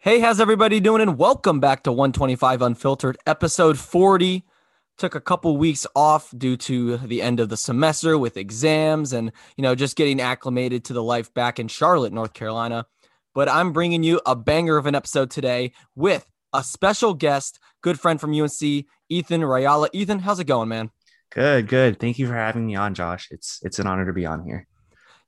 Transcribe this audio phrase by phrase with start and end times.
[0.00, 1.02] Hey, how's everybody doing?
[1.02, 4.44] And welcome back to 125 Unfiltered, episode 40.
[4.96, 9.32] Took a couple weeks off due to the end of the semester with exams and,
[9.56, 12.86] you know, just getting acclimated to the life back in Charlotte, North Carolina.
[13.34, 17.98] But I'm bringing you a banger of an episode today with a special guest, good
[17.98, 18.62] friend from UNC,
[19.08, 19.88] Ethan Rayala.
[19.92, 20.92] Ethan, how's it going, man?
[21.32, 21.98] Good, good.
[21.98, 23.26] Thank you for having me on, Josh.
[23.32, 24.67] It's it's an honor to be on here.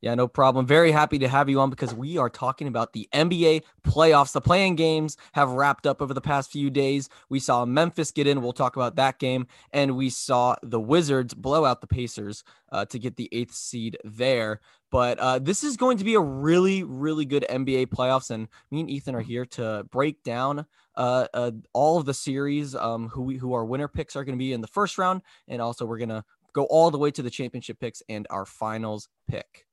[0.01, 0.67] Yeah, no problem.
[0.67, 4.33] Very happy to have you on because we are talking about the NBA playoffs.
[4.33, 7.11] The playing games have wrapped up over the past few days.
[7.29, 8.41] We saw Memphis get in.
[8.41, 9.47] We'll talk about that game.
[9.73, 13.99] And we saw the Wizards blow out the Pacers uh, to get the eighth seed
[14.03, 14.61] there.
[14.91, 18.31] But uh, this is going to be a really, really good NBA playoffs.
[18.31, 20.65] And me and Ethan are here to break down
[20.97, 24.37] uh, uh, all of the series, um, who, we, who our winner picks are going
[24.37, 25.21] to be in the first round.
[25.47, 28.47] And also, we're going to go all the way to the championship picks and our
[28.47, 29.67] finals pick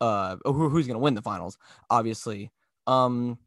[0.00, 1.58] uh who, who's gonna win the finals,
[1.90, 2.50] obviously.
[2.86, 3.38] Um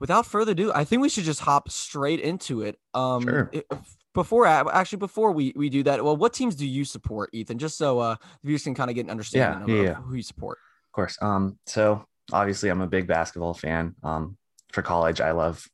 [0.00, 2.78] without further ado, I think we should just hop straight into it.
[2.94, 3.50] Um Sure.
[4.12, 7.58] before actually before we we do that, well, what teams do you support, Ethan?
[7.58, 9.94] Just so uh the viewers can kind of get an understanding Yeah, of, yeah, yeah.
[9.94, 10.58] who you support.
[10.58, 11.18] Of course.
[11.20, 13.94] Um, so obviously I'm a big basketball fan.
[14.02, 14.36] Um,
[14.72, 15.66] for college, I love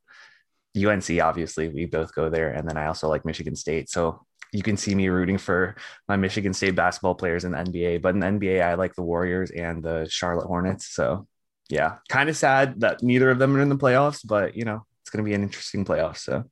[0.77, 1.69] UNC, obviously.
[1.69, 2.51] We both go there.
[2.53, 3.91] And then I also like Michigan State.
[3.91, 5.77] So you can see me rooting for
[6.09, 8.03] my Michigan State basketball players in the NBA.
[8.03, 10.89] But in the NBA, I like the Warriors and the Charlotte Hornets.
[10.89, 11.27] So
[11.69, 14.85] yeah, kind of sad that neither of them are in the playoffs, but you know,
[15.03, 16.17] it's gonna be an interesting playoff.
[16.17, 16.45] So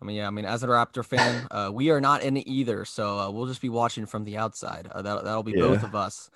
[0.00, 2.46] I mean, yeah, I mean, as a Raptor fan, uh, we are not in it
[2.46, 4.88] either, so uh, we'll just be watching from the outside.
[4.92, 6.30] Uh, that that'll be both of us.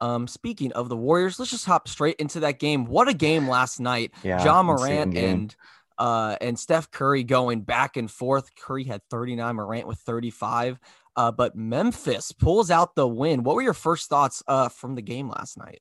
[0.00, 2.84] Um, speaking of the Warriors, let's just hop straight into that game.
[2.84, 4.12] What a game last night!
[4.22, 5.54] yeah, Ja Morant and
[5.98, 8.50] uh and Steph Curry going back and forth.
[8.56, 10.78] Curry had 39, Morant with 35.
[11.16, 13.44] Uh, but Memphis pulls out the win.
[13.44, 15.80] What were your first thoughts uh from the game last night?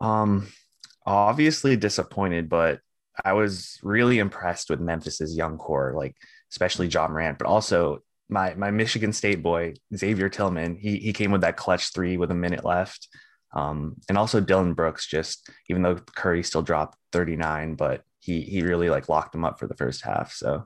[0.00, 0.48] Um,
[1.06, 2.80] obviously disappointed, but
[3.24, 6.16] I was really impressed with Memphis's young core, like
[6.50, 10.76] especially Ja Morant, but also my my Michigan State boy Xavier Tillman.
[10.76, 13.08] He he came with that clutch three with a minute left.
[13.54, 18.62] Um, and also Dillon Brooks, just even though Curry still dropped 39, but he he
[18.62, 20.32] really like locked them up for the first half.
[20.32, 20.64] So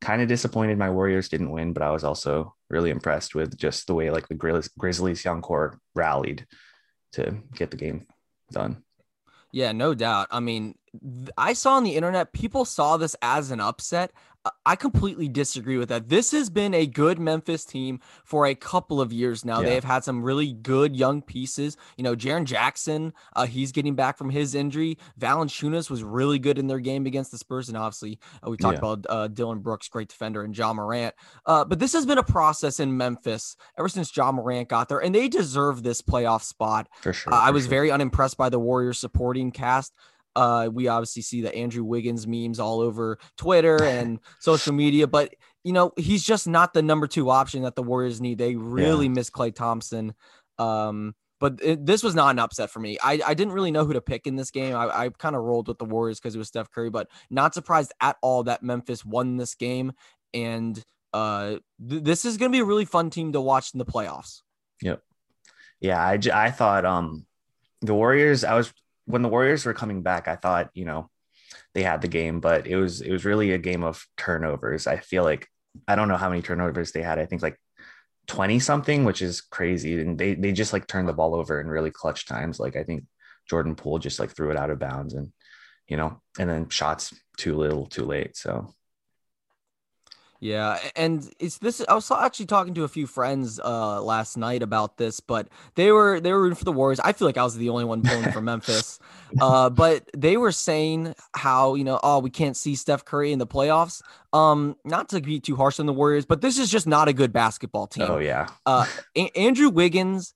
[0.00, 3.86] kind of disappointed my Warriors didn't win, but I was also really impressed with just
[3.86, 6.46] the way like the Grizz- Grizzlies young core rallied
[7.12, 8.06] to get the game
[8.52, 8.84] done.
[9.50, 10.28] Yeah, no doubt.
[10.30, 10.74] I mean,
[11.36, 14.12] I saw on the internet people saw this as an upset.
[14.64, 16.08] I completely disagree with that.
[16.08, 19.60] This has been a good Memphis team for a couple of years now.
[19.60, 19.70] Yeah.
[19.70, 21.76] They've had some really good young pieces.
[21.96, 24.96] You know, Jaren Jackson, uh, he's getting back from his injury.
[25.20, 28.74] Valanciunas was really good in their game against the Spurs, and obviously uh, we talked
[28.82, 28.92] Yeah.
[28.92, 31.14] about uh, Dillon Brooks, great defender, and Ja Morant.
[31.44, 35.00] Uh, but this has been a process in Memphis ever since Ja Morant got there,
[35.00, 36.88] and they deserve this playoff spot.
[37.02, 37.34] For sure.
[37.34, 37.70] Uh, I was sure.
[37.70, 39.92] very unimpressed by the Warriors supporting cast.
[40.38, 45.34] Uh, we obviously see the Andrew Wiggins memes all over Twitter and social media, but
[45.64, 48.38] you know he's just not the number two option that the Warriors need.
[48.38, 50.14] They really miss Klay Thompson.
[50.56, 52.98] Um, but it, this was not an upset for me.
[53.02, 54.76] I, I didn't really know who to pick in this game.
[54.76, 57.52] I, I kind of rolled with the Warriors because it was Steph Curry, but not
[57.52, 59.92] surprised at all that Memphis won this game.
[60.32, 60.80] And
[61.12, 61.56] uh,
[61.88, 64.42] th- this is going to be a really fun team to watch in the playoffs.
[64.82, 65.02] Yep.
[65.80, 67.26] Yeah, I, I thought um
[67.80, 68.72] the Warriors, I was
[69.08, 71.10] when the Warriors were coming back, I thought, you know,
[71.74, 74.86] they had the game, but it was it was really a game of turnovers.
[74.86, 75.48] I feel like
[75.86, 77.18] I don't know how many turnovers they had.
[77.18, 77.58] I think like
[78.26, 80.00] 20 something, which is crazy.
[80.00, 82.60] And they they just like turned the ball over in really clutch times.
[82.60, 83.04] Like I think
[83.48, 85.32] Jordan Poole just like threw it out of bounds and
[85.86, 88.36] you know, and then shots too little, too late.
[88.36, 88.74] So
[90.40, 91.84] Yeah, and it's this.
[91.88, 95.90] I was actually talking to a few friends uh last night about this, but they
[95.90, 97.00] were they were rooting for the Warriors.
[97.00, 99.00] I feel like I was the only one pulling for Memphis,
[99.40, 103.40] uh, but they were saying how you know oh we can't see Steph Curry in
[103.40, 104.00] the playoffs.
[104.32, 107.12] Um, not to be too harsh on the Warriors, but this is just not a
[107.12, 108.06] good basketball team.
[108.08, 108.46] oh yeah.
[108.64, 110.34] Uh, A- Andrew Wiggins,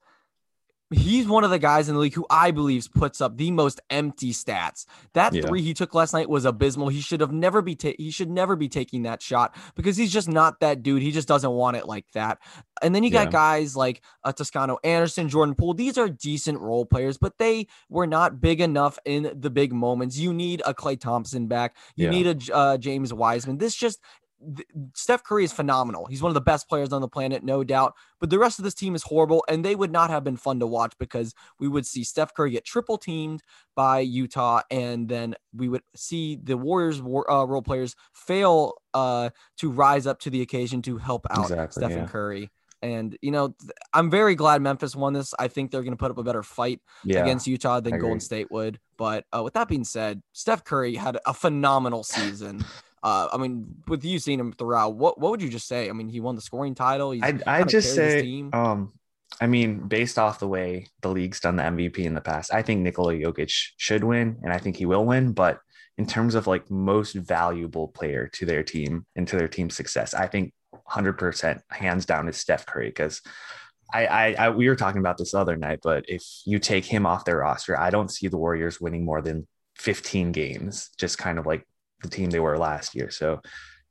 [0.92, 3.80] he's one of the guys in the league who I believe puts up the most
[3.90, 4.86] empty stats.
[5.14, 5.42] That Yeah.
[5.46, 6.88] three he took last night was abysmal.
[6.88, 10.12] He should have never be ta- he should never be taking that shot because he's
[10.12, 11.02] just not that dude.
[11.02, 12.38] He just doesn't want it like that.
[12.82, 13.32] And then you got Yeah.
[13.32, 15.74] guys like uh, Toscano Anderson, Jordan Poole.
[15.74, 20.18] These are decent role players, but they were not big enough in the big moments.
[20.18, 21.76] You need a Klay Thompson back.
[21.96, 22.10] You Yeah.
[22.10, 23.58] need a uh, James Wiseman.
[23.58, 24.00] This just
[24.56, 26.06] th- Steph Curry is phenomenal.
[26.06, 27.94] He's one of the best players on the planet, no doubt.
[28.20, 30.60] But the rest of this team is horrible, and they would not have been fun
[30.60, 33.42] to watch because we would see Steph Curry get triple teamed
[33.74, 39.70] by Utah, and then we would see the Warriors uh, role players fail uh, to
[39.70, 42.08] rise up to the occasion to help out Exactly, Stephen yeah.
[42.08, 42.50] Curry.
[42.84, 45.32] And you know, th- I'm very glad Memphis won this.
[45.38, 47.22] I think they're going to put up a better fight Yeah.
[47.22, 48.18] against Utah than Golden.
[48.18, 48.80] State would.
[48.96, 52.64] But uh, with that being said, Steph Curry had a phenomenal season.
[53.02, 55.88] Uh, I mean, with you seeing him throughout, what what would you just say?
[55.88, 57.10] I mean, he won the scoring title.
[57.10, 58.92] He's I I just say, um,
[59.40, 62.62] I mean, based off the way the league's done the MVP in the past, I
[62.62, 65.32] think Nikola Jokic should win, and I think he will win.
[65.32, 65.58] But
[65.98, 70.14] in terms of like most valuable player to their team and to their team's success,
[70.14, 70.52] I think
[70.88, 73.20] 100% hands down is Steph Curry because.
[73.94, 77.04] I, I, I we were talking about this other night, but if you take him
[77.04, 79.46] off their roster, I don't see the Warriors winning more than
[79.76, 81.66] 15 games, just kind of like
[82.02, 83.10] the team they were last year.
[83.10, 83.40] So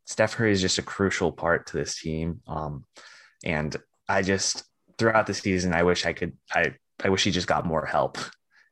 [0.06, 2.42] Steph Curry is just a crucial part to this team.
[2.48, 2.86] Um,
[3.44, 3.76] and
[4.10, 4.64] I just
[4.98, 8.18] throughout the season, I wish I could I I wish he just got more help.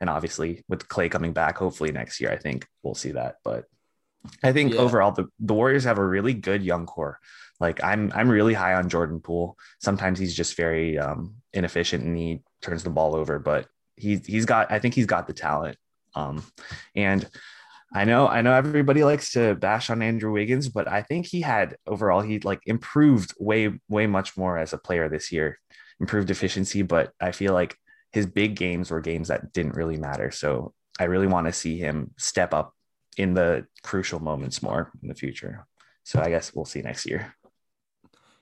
[0.02, 3.38] And obviously with Klay coming back, hopefully next year, I think we'll see that.
[3.44, 3.66] But
[4.44, 4.80] I think Yeah.
[4.82, 7.20] overall the, the Warriors have a really good young core.
[7.60, 9.58] Like I'm I'm really high on Jordan Poole.
[9.80, 14.46] Sometimes he's just very um, inefficient and he turns the ball over, but he's he's
[14.46, 15.78] got I think he's got the talent.
[16.16, 16.44] Um,
[16.96, 17.28] and
[17.92, 21.42] I know I know everybody likes to bash on Andrew Wiggins, but I think he
[21.42, 25.60] had overall he like improved way way much more as a player this year,
[26.00, 26.84] improved efficiency.
[26.84, 27.76] But I feel like
[28.12, 30.32] his big games were games that didn't really matter.
[30.32, 32.74] So I really want to see him step up
[33.18, 35.66] in the crucial moments more in the future.
[36.04, 37.36] So I guess we'll see next year.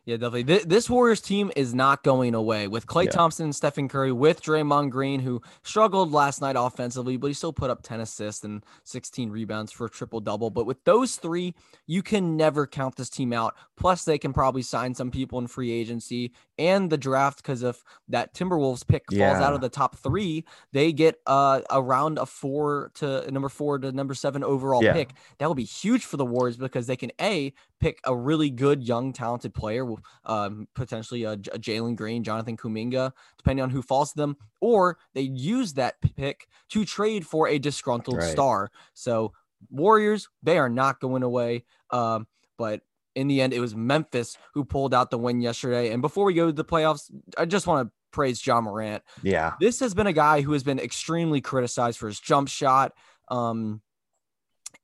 [0.07, 0.45] Yeah, definitely.
[0.45, 3.12] Th- this Warriors team is not going away with Klay Yeah.
[3.12, 7.51] Thompson and Stephen Curry, with Draymond Green, who struggled last night offensively, but he still
[7.51, 10.50] put up 10 assists and 16 rebounds for a triple double.
[10.50, 11.54] But with those three,
[11.88, 13.54] you can never count this team out.
[13.75, 17.83] Plus, they can probably sign some people in free agency and the draft because if
[18.07, 22.92] that Timberwolves pick falls out of the top three, they get uh, around a four
[22.95, 24.94] to number four to number seven overall Yeah.
[24.94, 25.10] pick.
[25.39, 28.83] That would be huge for the Warriors because they can A, pick a really good,
[28.83, 29.88] young, talented player,
[30.25, 35.21] um, potentially a Jalen Green, Jonathan Kuminga, depending on who falls to them, or they
[35.21, 38.31] use that pick to trade for a disgruntled Right.
[38.31, 38.71] star.
[38.94, 39.33] So
[39.69, 41.65] Warriors, they are not going away.
[41.89, 42.27] Um,
[42.57, 42.81] but
[43.15, 45.91] in the end, it was Memphis who pulled out the win yesterday.
[45.91, 49.53] And before we go to the playoffs, I just want to praise Ja Morant Yeah.
[49.59, 52.94] this has been a guy who has been extremely criticized for his jump shot.
[53.29, 53.81] Um,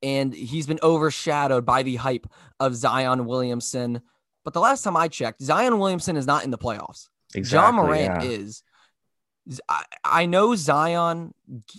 [0.02, 2.28] and he's been overshadowed by the hype
[2.60, 4.02] of Zion Williamson.
[4.44, 7.10] But the last time I checked, Zion Williamson is not in the playoffs.
[7.34, 7.66] Exactly.
[7.66, 8.30] Ja Morant yeah.
[8.30, 8.64] is.
[10.06, 11.34] I know Zion,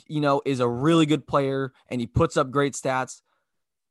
[0.07, 3.23] you know, is a really good player and he puts up great stats,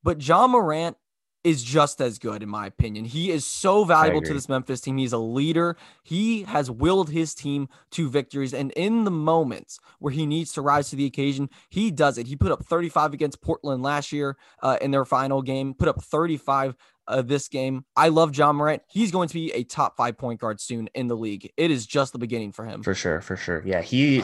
[0.04, 0.96] but Ja Morant
[1.44, 3.06] is just as good in my opinion.
[3.06, 4.98] He is so valuable to this Memphis team.
[4.98, 5.76] He's a leader.
[6.04, 10.62] He has willed his team to victories and in the moments where he needs to
[10.62, 12.28] rise to the occasion, he does it.
[12.28, 16.04] He put up 35 against Portland last year uh, in their final game, put up
[16.04, 16.76] 35
[17.08, 17.86] uh, this game.
[17.96, 18.82] I love Ja Morant.
[18.88, 21.52] He's going to be a top 5 point guard soon in the league.
[21.58, 22.84] It is just the beginning for him.
[22.84, 23.62] For sure, for sure.
[23.66, 24.24] Yeah, he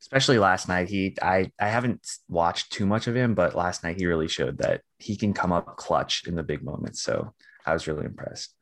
[0.00, 3.96] especially last night, he I I haven't watched too much of him, but last night
[3.98, 7.02] he really showed that he can come up clutch in the big moments.
[7.02, 7.34] So
[7.66, 8.54] I was really impressed.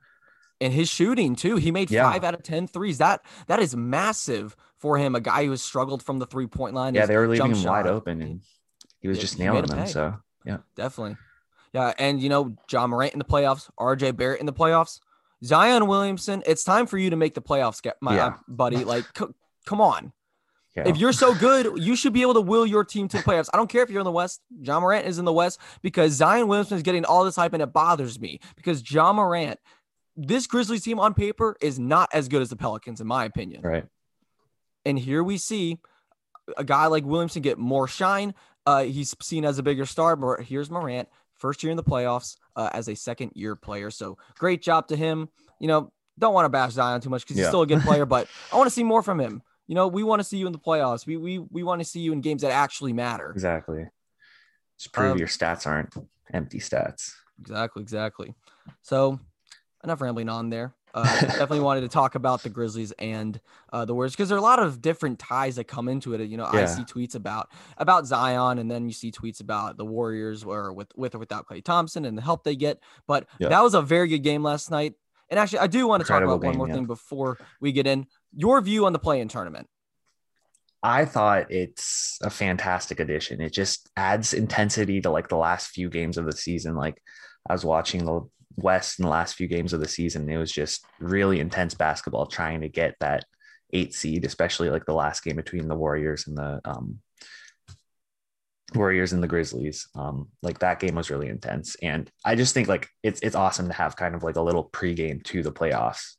[0.61, 1.55] and his shooting too.
[1.57, 2.11] He made Yeah.
[2.11, 2.99] five out of 10 threes.
[2.99, 5.15] That that is massive for him.
[5.15, 6.95] A guy who has struggled from the three point line.
[6.97, 8.41] Yeah, they were leaving him wide open and
[8.99, 9.79] he was Yeah, just nailing them.
[9.85, 9.87] pay.
[9.87, 11.17] So yeah, Definitely.
[11.73, 14.13] Yeah, and you know Ja Morant in the playoffs, R.J.
[14.13, 14.99] Barrett in the playoffs,
[15.45, 16.43] Zion Williamson.
[16.47, 18.35] It's time for you to make the playoffs, get my Yeah.
[18.49, 18.85] buddy.
[18.85, 19.27] Like, c-
[19.67, 20.13] come on.
[20.87, 23.49] If you're so good, you should be able to will your team to the playoffs.
[23.53, 24.41] I don't care if you're in the West.
[24.61, 27.63] Ja Morant is in the West because Zion Williamson is getting all this hype, and
[27.63, 29.59] it bothers me because Ja Morant,
[30.17, 33.63] this Grizzlies team on paper is not as good as the Pelicans, in my opinion.
[33.63, 33.85] right.
[34.85, 35.79] And here we see
[36.57, 38.35] a guy like Williamson get more shine.
[38.65, 40.17] Uh, he's seen as a bigger star.
[40.17, 43.91] But here's Morant, first year in the playoffs uh, as a second year player.
[43.91, 45.29] So great job to him.
[45.61, 47.49] You know, don't want to bash Zion too much because he's Yeah.
[47.51, 49.43] still a good player, but I want to see more from him.
[49.69, 51.07] You know, we want to see you in the playoffs.
[51.07, 53.31] We we we want to see you in games that actually matter.
[53.31, 53.87] Exactly.
[54.79, 55.95] Just prove Um, your stats aren't
[56.33, 57.13] empty stats.
[57.41, 58.35] Exactly, exactly.
[58.83, 59.21] So
[59.85, 60.75] enough rambling on there.
[60.95, 63.39] Uh, definitely wanted to talk about the Grizzlies and
[63.73, 66.25] uh, the Warriors because there are a lot of different ties that come into it.
[66.27, 69.85] You know, I see tweets about about Zion, and then you see tweets about the
[69.85, 72.81] Warriors, or with with or without Klay Thompson and the help they get.
[73.07, 73.51] But Yeah.
[73.51, 74.95] that was a very good game last night.
[75.31, 76.75] And actually, I do want to talk about one more yeah.
[76.75, 78.07] thing before we get in.
[78.35, 79.69] Your view on the play-in tournament.
[80.83, 83.41] I thought it's a fantastic addition.
[83.41, 86.77] It just adds intensity to like the last few games of the season.
[86.77, 87.03] Like
[87.49, 90.29] I was watching the West in the last few games of the season.
[90.29, 93.25] It was just really intense basketball trying to get that
[93.73, 97.01] eight seed, especially like the last game between the Warriors and the um,
[98.75, 99.89] Warriors and the Grizzlies.
[99.95, 101.77] Um, like that game was really intense.
[101.83, 104.69] And I just think like it's it's awesome to have kind of like a little
[104.71, 106.15] pregame to the playoffs.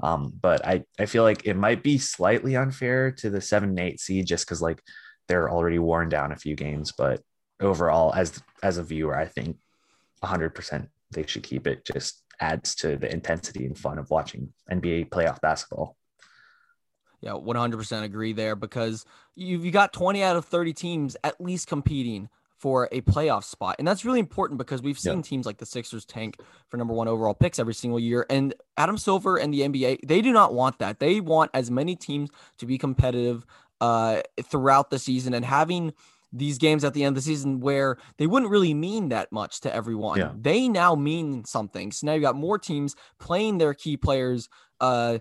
[0.00, 3.80] Um, but I, I feel like it might be slightly unfair to the seven and
[3.80, 4.82] eight seed just because like
[5.28, 6.92] they're already worn down a few games.
[6.96, 7.20] But
[7.60, 9.56] overall, as as a viewer, I think
[10.22, 11.84] 100% they should keep it.
[11.84, 15.96] Just adds to the intensity and fun of watching NBA playoff basketball.
[17.20, 21.68] Yeah, 100% agree there because you've you got 20 out of 30 teams at least
[21.68, 22.28] competing
[22.64, 23.76] for a playoff spot.
[23.78, 25.22] And that's really important because we've seen yeah.
[25.22, 26.38] teams like the Sixers tank
[26.70, 28.24] for number one overall picks every single year.
[28.30, 30.98] And Adam Silver and the NBA, they do not want that.
[30.98, 33.44] They want as many teams to be competitive
[33.82, 35.92] uh, throughout the season and having
[36.32, 39.60] these games at the end of the season where they wouldn't really mean that much
[39.60, 40.18] to everyone.
[40.18, 40.32] Yeah.
[40.34, 41.92] They now mean something.
[41.92, 44.48] So now you've got more teams playing their key players
[44.80, 45.18] uh,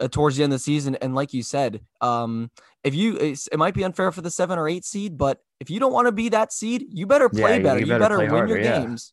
[0.00, 0.96] uh, towards the end of the season.
[0.96, 2.50] And like you said, um,
[2.84, 5.80] if you it might be unfair for the seven or eight seed, but if you
[5.80, 7.80] don't want to be that seed, you better play yeah, better.
[7.80, 8.80] You, better, you better win harder, your yeah.
[8.80, 9.12] games.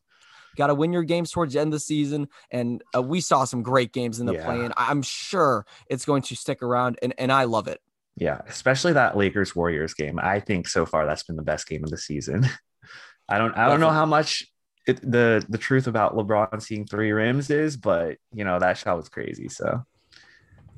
[0.56, 2.30] Got to win your games towards the end of the season.
[2.50, 4.46] And uh, we saw some great games in the yeah.
[4.46, 6.98] play, and I'm sure it's going to stick around.
[7.02, 7.82] And and I love it.
[8.18, 10.20] Yeah, especially that Lakers Warriors game.
[10.22, 12.48] I think so far that's been the best game of the season.
[13.30, 14.46] I don't I don't know how much
[14.88, 18.98] it, the the truth about LeBron seeing three rims is, but you know that shot
[18.98, 19.50] was crazy.
[19.50, 19.84] So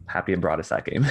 [0.07, 1.05] happy and brought us that game.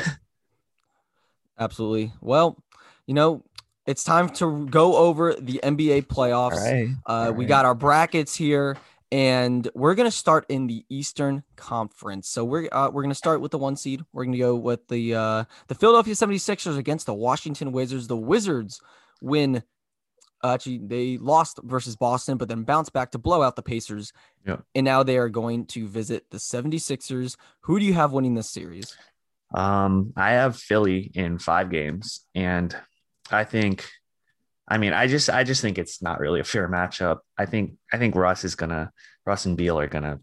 [1.58, 2.12] Absolutely.
[2.20, 2.62] Well,
[3.06, 3.42] you know,
[3.86, 6.56] it's time to go over the NBA playoffs.
[6.56, 6.88] Right.
[7.06, 7.48] Uh, we right.
[7.48, 8.76] got our brackets here,
[9.12, 12.28] and we're gonna start in the Eastern Conference.
[12.28, 14.04] So we're uh, we're gonna start with the one seed.
[14.12, 18.08] We're gonna go with the uh, the Philadelphia 76ers against the Washington Wizards.
[18.08, 18.80] The Wizards
[19.22, 19.62] win.
[20.46, 24.12] Uh, actually, they lost versus Boston, but then bounced back to blow out the Pacers.
[24.46, 24.58] Yeah.
[24.76, 27.36] And now they are going to visit the 76ers.
[27.62, 28.96] Who do you have winning this series?
[29.52, 32.76] Um, I have Philly in five games, and
[33.28, 33.88] I think,
[34.68, 37.18] I mean, I just, I just think it's not really a fair matchup.
[37.36, 38.92] I think, I think Russ is gonna,
[39.24, 40.20] Russ and Beal are gonna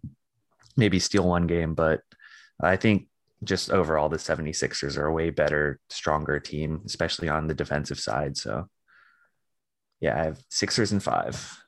[0.77, 1.99] maybe steal one game, but
[2.61, 3.07] I think
[3.43, 8.37] just overall the 76ers are a way better, stronger team, especially on the defensive side.
[8.37, 8.69] So,
[10.03, 11.63] yeah, I have Sixers in five.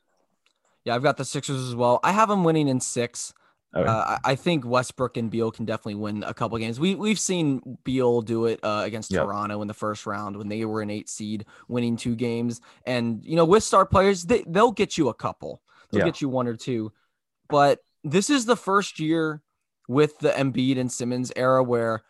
[0.84, 2.01] Yeah, I've got the Sixers as well.
[2.04, 3.34] I have them winning in six.
[3.74, 3.89] Okay.
[3.89, 6.77] Uh, I think Westbrook and Beal can definitely win a couple games.
[6.77, 9.24] We we've seen Beal do it uh, against yep.
[9.24, 12.60] Toronto in the first round when they were an eight seed, winning two games.
[12.86, 15.62] And you know, with star players, they they'll get you a couple.
[15.92, 16.06] They'll yeah.
[16.06, 16.92] get you one or two.
[17.48, 19.42] But this is the first year
[19.88, 22.04] with the Embiid and Simmons era where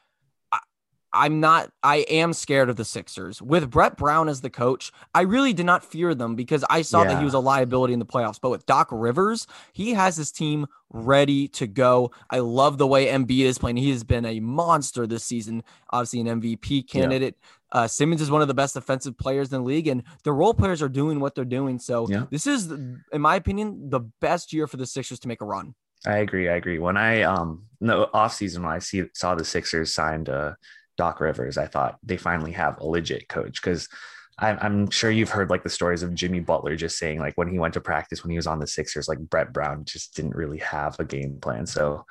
[1.15, 3.41] I'm not, I am scared of the Sixers.
[3.41, 7.03] With Brett Brown as the coach, I really did not fear them because I saw
[7.03, 7.09] yeah.
[7.09, 8.39] that he was a liability in the playoffs.
[8.39, 12.11] But with Doc Rivers, he has his team ready to go.
[12.29, 13.77] I love the way Embiid is playing.
[13.77, 17.37] He has been a monster this season, obviously an MVP candidate.
[17.39, 17.47] Yeah.
[17.79, 20.53] Uh, Simmons is one of the best defensive players in the league, and the role
[20.53, 21.79] players are doing what they're doing.
[21.79, 22.25] So yeah.
[22.29, 25.75] this is, in my opinion, the best year for the Sixers to make a run.
[26.05, 26.49] I agree.
[26.49, 26.79] I agree.
[26.79, 30.53] When I um no off season when I see saw the Sixers signed uh
[30.97, 33.89] Doc Rivers, I thought they finally have a legit coach because
[34.37, 37.57] I'm sure you've heard like the stories of Jimmy Butler just saying like when he
[37.57, 40.57] went to practice when he was on the Sixers, like Brett Brown just didn't really
[40.57, 41.65] have a game plan.
[41.65, 42.05] So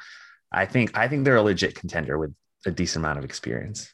[0.51, 3.93] I think I think they're a legit contender with a decent amount of experience.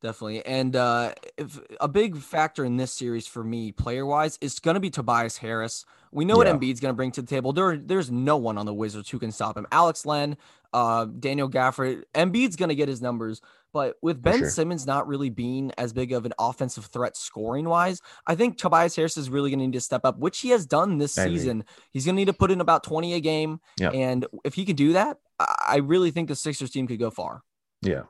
[0.00, 0.46] Definitely.
[0.46, 4.74] And uh, if, a big factor in this series for me, player wise, is going
[4.74, 5.84] to be Tobias Harris.
[6.12, 6.52] We know yeah.
[6.52, 7.52] what Embiid's going to bring to the table.
[7.52, 9.66] There, there's no one on the Wizards who can stop him.
[9.72, 10.36] Alex Len,
[10.72, 13.40] uh, Daniel Gafford, Embiid's going to get his numbers.
[13.72, 14.50] But with Ben sure.
[14.50, 18.96] Simmons not really being as big of an offensive threat scoring wise, I think Tobias
[18.96, 21.26] Harris is really going to need to step up, which he has done this I
[21.26, 21.60] season.
[21.60, 21.72] Agree.
[21.90, 23.60] He's going to need to put in about 20 a game.
[23.78, 23.94] Yep.
[23.94, 27.42] And if he can do that, I really think the Sixers team could go far.
[27.82, 28.04] Yeah.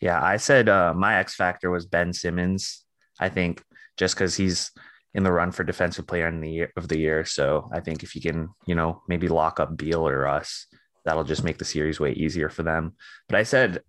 [0.00, 0.22] Yeah.
[0.22, 2.84] I said uh, my X factor was Ben Simmons.
[3.20, 3.62] I think
[3.96, 4.70] just because he's
[5.14, 7.24] in the run for defensive player in the year of the year.
[7.24, 10.66] So I think if you can, you know, maybe lock up Beal or us,
[11.04, 12.94] that'll just make the series way easier for them.
[13.28, 13.82] But I said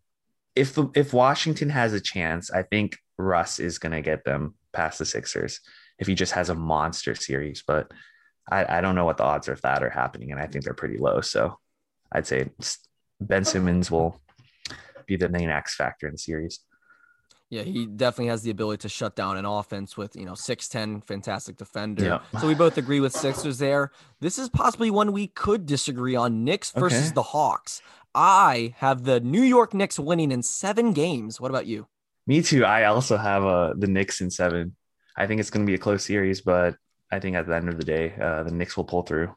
[0.55, 4.55] if the, if Washington has a chance, I think Russ is going to get them
[4.73, 5.59] past the Sixers
[5.99, 7.63] if he just has a monster series.
[7.65, 7.91] But
[8.49, 10.63] I, I don't know what the odds are of that are happening, and I think
[10.63, 11.21] they're pretty low.
[11.21, 11.59] So
[12.11, 12.49] I'd say
[13.21, 14.19] Ben Simmons will
[15.09, 16.59] be the main X factor in the series.
[17.49, 21.03] Yeah, he definitely has the ability to shut down an offense with, you know, 6'10,
[21.03, 22.03] fantastic defender.
[22.03, 22.39] Yeah.
[22.39, 23.91] So we both agree with Sixers there.
[24.19, 27.15] This is possibly one we could disagree on Knicks versus okay.
[27.15, 27.81] the Hawks.
[28.13, 31.41] I have the New York Knicks winning in seven games.
[31.41, 31.87] What about you?
[32.27, 32.65] Me too.
[32.65, 34.75] I also have uh, the Knicks in seven.
[35.17, 36.75] I think it's going to be a close series, but
[37.11, 39.35] I think at the end of the day, uh, the Knicks will pull through.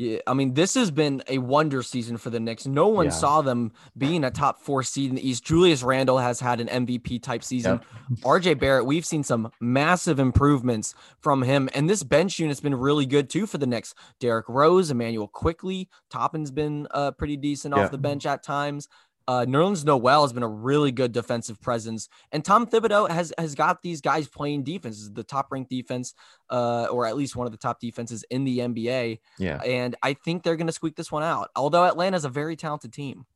[0.00, 2.66] Yeah, I mean, this has been a wonder season for the Knicks.
[2.68, 3.10] No one Yeah.
[3.10, 5.44] saw them being a top four seed in the East.
[5.44, 7.80] Julius Randle has had an MVP type season.
[8.12, 8.18] Yep.
[8.24, 11.68] RJ Barrett, we've seen some massive improvements from him.
[11.74, 13.92] And this bench unit's been really good too for the Knicks.
[14.20, 17.86] Derrick Rose, Immanuel Quickley, Toppin's been uh, pretty decent Yeah.
[17.86, 18.86] off the bench at times.
[19.28, 23.54] Uh, Nerlens Noel has been a really good defensive presence, and Tom Thibodeau has has
[23.54, 24.96] got these guys playing defense.
[24.96, 26.14] This is the top ranked defense,
[26.48, 29.20] uh, or at least one of the top defenses in the NBA.
[29.38, 29.58] Yeah.
[29.58, 31.50] And I think they're going to squeak this one out.
[31.54, 33.26] Although Atlanta's a very talented team.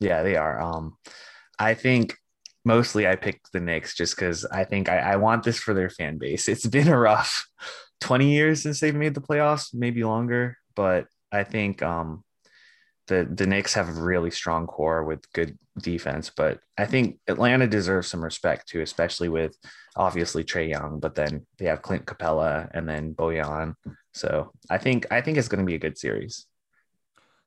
[0.00, 0.60] Yeah, they are.
[0.60, 0.96] Um,
[1.56, 2.16] I think
[2.64, 5.88] mostly I picked the Knicks just because I think I, I want this for their
[5.88, 6.48] fan base.
[6.48, 7.46] It's been a rough
[8.00, 12.24] 20 years since they've made the playoffs, maybe longer, but I think um
[13.06, 17.66] the the Knicks have a really strong core with good defense, but I think Atlanta
[17.66, 19.56] deserves some respect too, especially with
[19.96, 23.74] obviously Trae Young, but then they have Clint Capela and then Boyan.
[24.12, 26.46] So I think I think it's going to be a good series.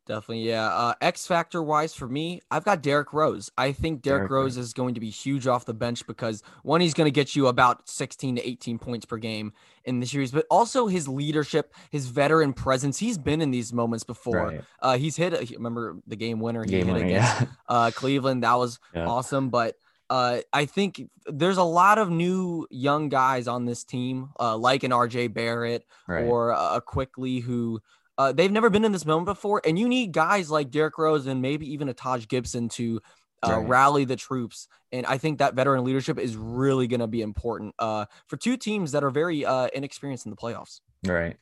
[0.10, 0.66] Definitely, yeah.
[0.68, 3.52] Uh, X factor wise for me, I've got Derrick Rose.
[3.60, 6.82] I think Derrick Derrick Rose is going to be huge off the bench because one,
[6.82, 9.54] he's going to get you about 16 to 18 points per game
[9.86, 12.98] in the series, but also his leadership, his veteran presence.
[12.98, 14.48] He's been in these moments before.
[14.48, 14.62] Right.
[14.82, 15.32] Uh, he's hit.
[15.34, 17.48] A, remember the game winner he Game hit winner, against yeah.
[17.70, 18.42] uh, Cleveland.
[18.44, 19.06] That was Yeah.
[19.06, 19.52] awesome.
[19.52, 19.76] But
[20.10, 24.82] uh, I think there's a lot of new young guys on this team, uh, like
[24.82, 26.24] an RJ Barrett Right.
[26.24, 27.80] or a Quickley who
[28.20, 29.62] uh, they've never been in this moment before.
[29.66, 33.00] And you need guys like Derrick Rose and maybe even a Taj Gibson to
[33.48, 33.70] uh, Right.
[33.70, 34.68] rally the troops.
[34.92, 38.58] And I think that veteran leadership is really going to be important uh, for two
[38.58, 40.82] teams that are very uh, inexperienced in the playoffs.
[41.08, 41.38] Right.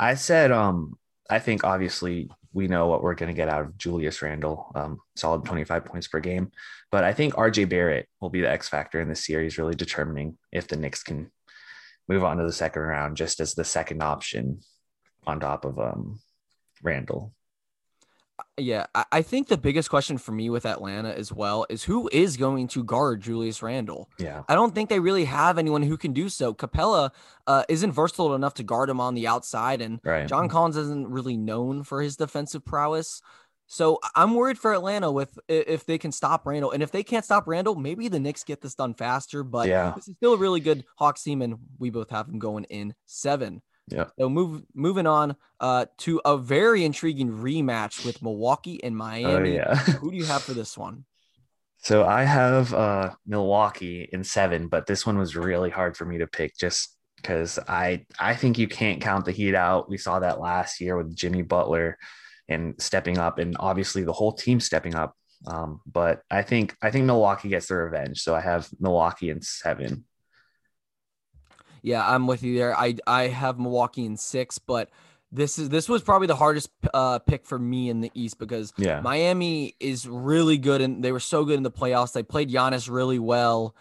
[0.00, 0.98] I said, um,
[1.28, 5.00] I think obviously we know what we're going to get out of Julius Randle, um,
[5.14, 6.50] solid 25 points per game.
[6.90, 10.38] But I think RJ Barrett will be the X factor in this series, really determining
[10.50, 11.30] if the Knicks can
[12.08, 14.60] move on to the second round just as the second option
[15.28, 16.18] on top of um,
[16.82, 17.34] Randle.
[18.56, 22.36] Yeah, I, think the biggest question for me with Atlanta as well is who is
[22.36, 24.08] going to guard Julius Randle?
[24.16, 24.44] Yeah.
[24.48, 26.54] I don't think they really have anyone who can do so.
[26.54, 27.10] Capela
[27.48, 30.28] uh, isn't versatile enough to guard him on the outside, and Right.
[30.28, 33.22] John Collins isn't really known for his defensive prowess.
[33.66, 37.24] So I'm worried for Atlanta with if they can stop Randle, and if they can't
[37.24, 39.42] stop Randle, maybe the Knicks get this done faster.
[39.42, 39.92] But Yeah.
[39.96, 42.94] this is still a really good Hawks team, and we both have them going in
[43.04, 43.62] seven.
[43.90, 44.12] Yep.
[44.18, 49.54] So move moving on uh, to a very intriguing rematch with Milwaukee and Oh, Miami.
[49.56, 49.74] yeah.
[50.00, 51.04] Who do you have for this one?
[51.78, 56.18] So I have uh, Milwaukee in seven, but this one was really hard for me
[56.18, 59.88] to pick just because I I think you can't count the Heat out.
[59.88, 61.96] We saw that last year with Jimmy Butler
[62.48, 65.14] and stepping up, and obviously the whole team stepping up.
[65.46, 68.20] Um, but I think I think Milwaukee gets the revenge.
[68.22, 70.04] So I have Milwaukee in seven.
[71.82, 72.76] Yeah, I'm with you there.
[72.76, 74.90] I I have Milwaukee in six, but
[75.30, 78.72] this is this was probably the hardest uh, pick for me in the East because
[78.78, 79.00] Yeah.
[79.00, 82.12] Miami is really good and they were so good in the playoffs.
[82.12, 83.74] They played Giannis really well.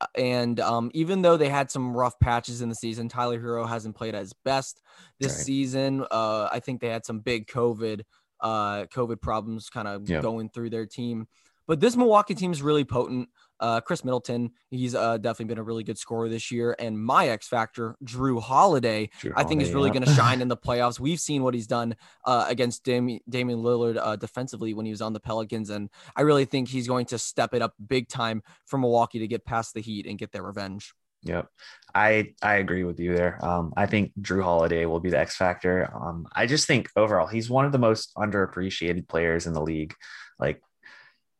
[0.00, 3.68] Uh, And um, even though they had some rough patches in the season, Tyler Herro
[3.68, 4.82] hasn't played at his best
[5.18, 5.46] this Right.
[5.46, 6.04] season.
[6.10, 8.02] Uh, I think they had some big COVID,
[8.40, 10.20] uh, COVID problems kind of Yeah.
[10.20, 11.26] going through their team.
[11.66, 13.30] But this Milwaukee team is really potent.
[13.60, 16.74] Uh, Khris Middleton, he's uh, definitely been a really good scorer this year.
[16.78, 19.94] And my X factor, Jrue Holiday, Jrue I think is really yeah.
[19.94, 20.98] going to shine in the playoffs.
[20.98, 25.02] We've seen what he's done uh, against Dam- Damian Lillard uh, defensively when he was
[25.02, 28.42] on the Pelicans, and I really think he's going to step it up big time
[28.66, 30.92] for Milwaukee to get past the Heat and get their revenge.
[31.24, 31.48] Yep.
[31.94, 33.42] I I agree with you there.
[33.44, 35.90] Um, I think Jrue Holiday will be the X factor.
[35.94, 39.94] Um, I just think overall he's one of the most underappreciated players in the league.
[40.38, 40.60] Like,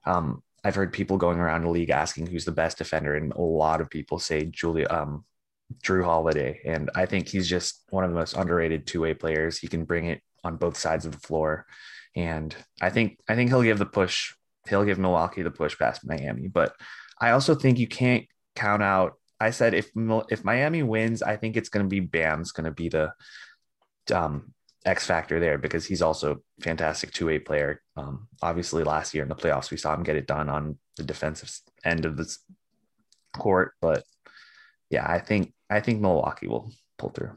[0.06, 3.40] um, I've heard people going around the league asking who's the best defender, and a
[3.40, 5.24] lot of people say Julia, um,
[5.82, 9.58] Jrue Holiday, and I think he's just one of the most underrated two way players.
[9.58, 11.66] He can bring it on both sides of the floor,
[12.16, 14.32] and I think I think he'll give the push.
[14.68, 16.74] He'll give Milwaukee the push past Miami, but
[17.20, 18.24] I also think you can't
[18.56, 19.14] count out.
[19.38, 19.90] I said if
[20.30, 23.12] if Miami wins, I think it's going to be Bam's going to be the
[24.12, 27.80] um, X factor there because he's also fantastic two way player.
[27.96, 31.02] Um, obviously, last year in the playoffs, we saw him get it done on the
[31.02, 31.50] defensive
[31.84, 32.38] end of this
[33.36, 33.72] court.
[33.80, 34.04] But
[34.90, 37.32] yeah, I think I think Milwaukee will pull through.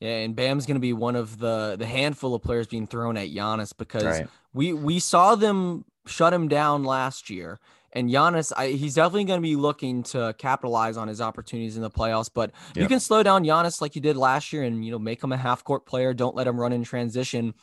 [0.00, 3.16] Yeah, and Bam's going to be one of the the handful of players being thrown
[3.16, 4.28] at Giannis because Right.
[4.52, 7.60] we we saw them shut him down last year.
[7.92, 11.82] And Giannis, I, he's definitely going to be looking to capitalize on his opportunities in
[11.82, 12.30] the playoffs.
[12.32, 15.22] But you can slow down Giannis like you did last year, and you know make
[15.22, 16.14] him a half court player.
[16.14, 17.54] Don't let him run in transition,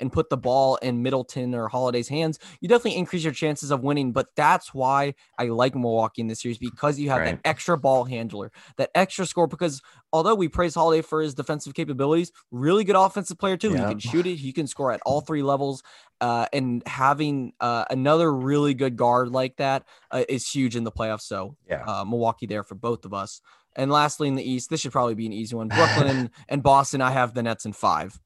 [0.00, 3.82] and put the ball in Middleton or Holiday's hands, you definitely increase your chances of
[3.82, 4.12] winning.
[4.12, 7.42] But that's why I like Milwaukee in this series because you have right.
[7.42, 9.46] that extra ball handler, that extra score.
[9.46, 9.82] Because
[10.12, 13.72] although we praise Holiday for his defensive capabilities, really good offensive player too.
[13.72, 15.82] He can shoot it, he can score at all three levels.
[16.18, 20.92] Uh, and having uh, another really good guard like that uh, is huge in the
[20.92, 21.22] playoffs.
[21.22, 23.42] So yeah, uh, Milwaukee there for both of us.
[23.76, 25.68] And lastly, in the East, this should probably be an easy one.
[25.76, 27.02] Brooklyn and, and Boston.
[27.02, 28.18] I have the Nets in five.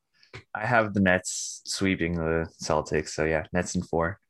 [0.55, 3.11] I have the Nets sweeping the Celtics.
[3.11, 4.21] So yeah, Nets in four.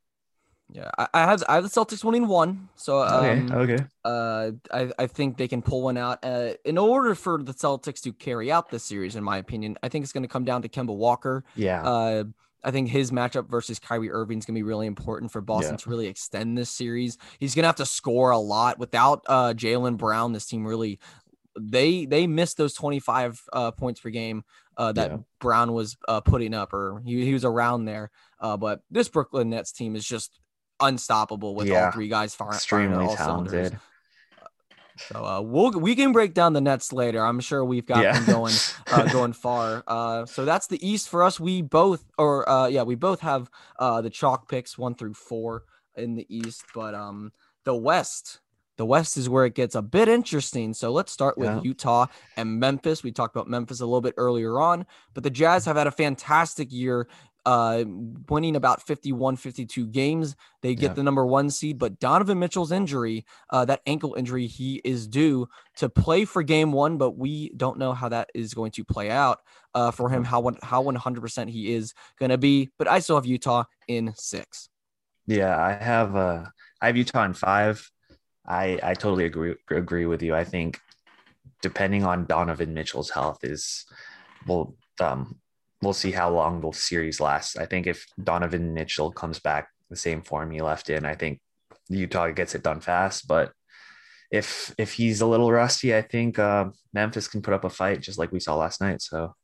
[0.73, 2.69] Yeah, I, I have I have the Celtics winning one.
[2.75, 3.85] So um, okay, okay.
[4.05, 6.19] Uh, I I think they can pull one out.
[6.23, 9.89] Uh, in order for the Celtics to carry out this series, in my opinion, I
[9.89, 11.43] think it's going to come down to Kemba Walker.
[11.55, 11.83] Yeah.
[11.83, 12.23] Uh,
[12.63, 15.73] I think his matchup versus Kyrie Irving is going to be really important for Boston
[15.73, 15.77] yeah.
[15.77, 17.17] to really extend this series.
[17.39, 18.77] He's going to have to score a lot.
[18.77, 20.99] Without uh, Jaylen Brown, this team really
[21.59, 24.43] they they missed those 25 uh, points per game
[24.81, 25.17] uh, that yeah.
[25.39, 28.09] Brown was uh, putting up, or he, he was around there.
[28.39, 30.39] Uh, but this Brooklyn Nets team is just
[30.79, 31.85] unstoppable with yeah.
[31.85, 33.51] all three guys firing, extremely all talented.
[33.51, 33.79] Cylinders.
[34.97, 37.23] So uh, we'll we can break down the Nets later.
[37.23, 38.13] I'm sure we've got yeah.
[38.13, 38.53] them going
[38.91, 39.83] uh, going far.
[39.85, 41.39] Uh, so that's the East for us.
[41.39, 45.63] We both, or uh, yeah, we both have uh, the chalk picks one through four
[45.95, 46.63] in the East.
[46.73, 47.33] But um,
[47.65, 48.39] the West,
[48.81, 50.73] the West is where it gets a bit interesting.
[50.73, 51.61] So let's start with yeah.
[51.61, 53.03] Utah and Memphis.
[53.03, 55.91] We talked about Memphis a little bit earlier on, but the Jazz have had a
[55.91, 57.07] fantastic year
[57.45, 57.83] uh,
[58.27, 60.35] winning about 51, 52 games.
[60.63, 60.93] They get yeah.
[60.93, 65.47] the number one seed, but Donovan Mitchell's injury, uh, that ankle injury, he is due
[65.75, 69.11] to play for game one, but we don't know how that is going to play
[69.11, 69.41] out
[69.75, 72.71] uh, for him, how, how 100% he is going to be.
[72.79, 74.69] But I still have Utah in six.
[75.27, 76.45] Yeah, I have, uh,
[76.81, 77.91] I have Utah in five.
[78.45, 80.35] I, I totally agree, agree with you.
[80.35, 80.79] I think
[81.61, 83.85] depending on Donovan Mitchell's health is,
[84.47, 85.39] well, um,
[85.81, 87.57] we'll see how long the series lasts.
[87.57, 91.39] I think if Donovan Mitchell comes back the same form he left in, I think
[91.89, 93.27] Utah gets it done fast.
[93.27, 93.51] But
[94.31, 98.01] if if he's a little rusty, I think uh, Memphis can put up a fight
[98.01, 99.01] just like we saw last night.
[99.01, 99.35] So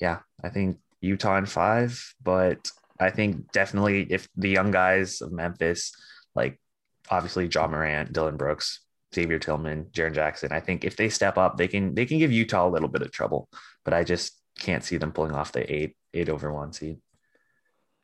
[0.00, 2.68] yeah, I think Utah in five, but
[3.00, 5.92] I think definitely if the young guys of Memphis,
[6.34, 6.60] like
[7.10, 8.80] obviously Ja Morant, Dillon Brooks,
[9.14, 12.32] Xavier Tillman, Jaren Jackson, I think if they step up, they can they can give
[12.32, 13.48] Utah a little bit of trouble.
[13.84, 16.98] But I just can't see them pulling off the eight eight over one seed.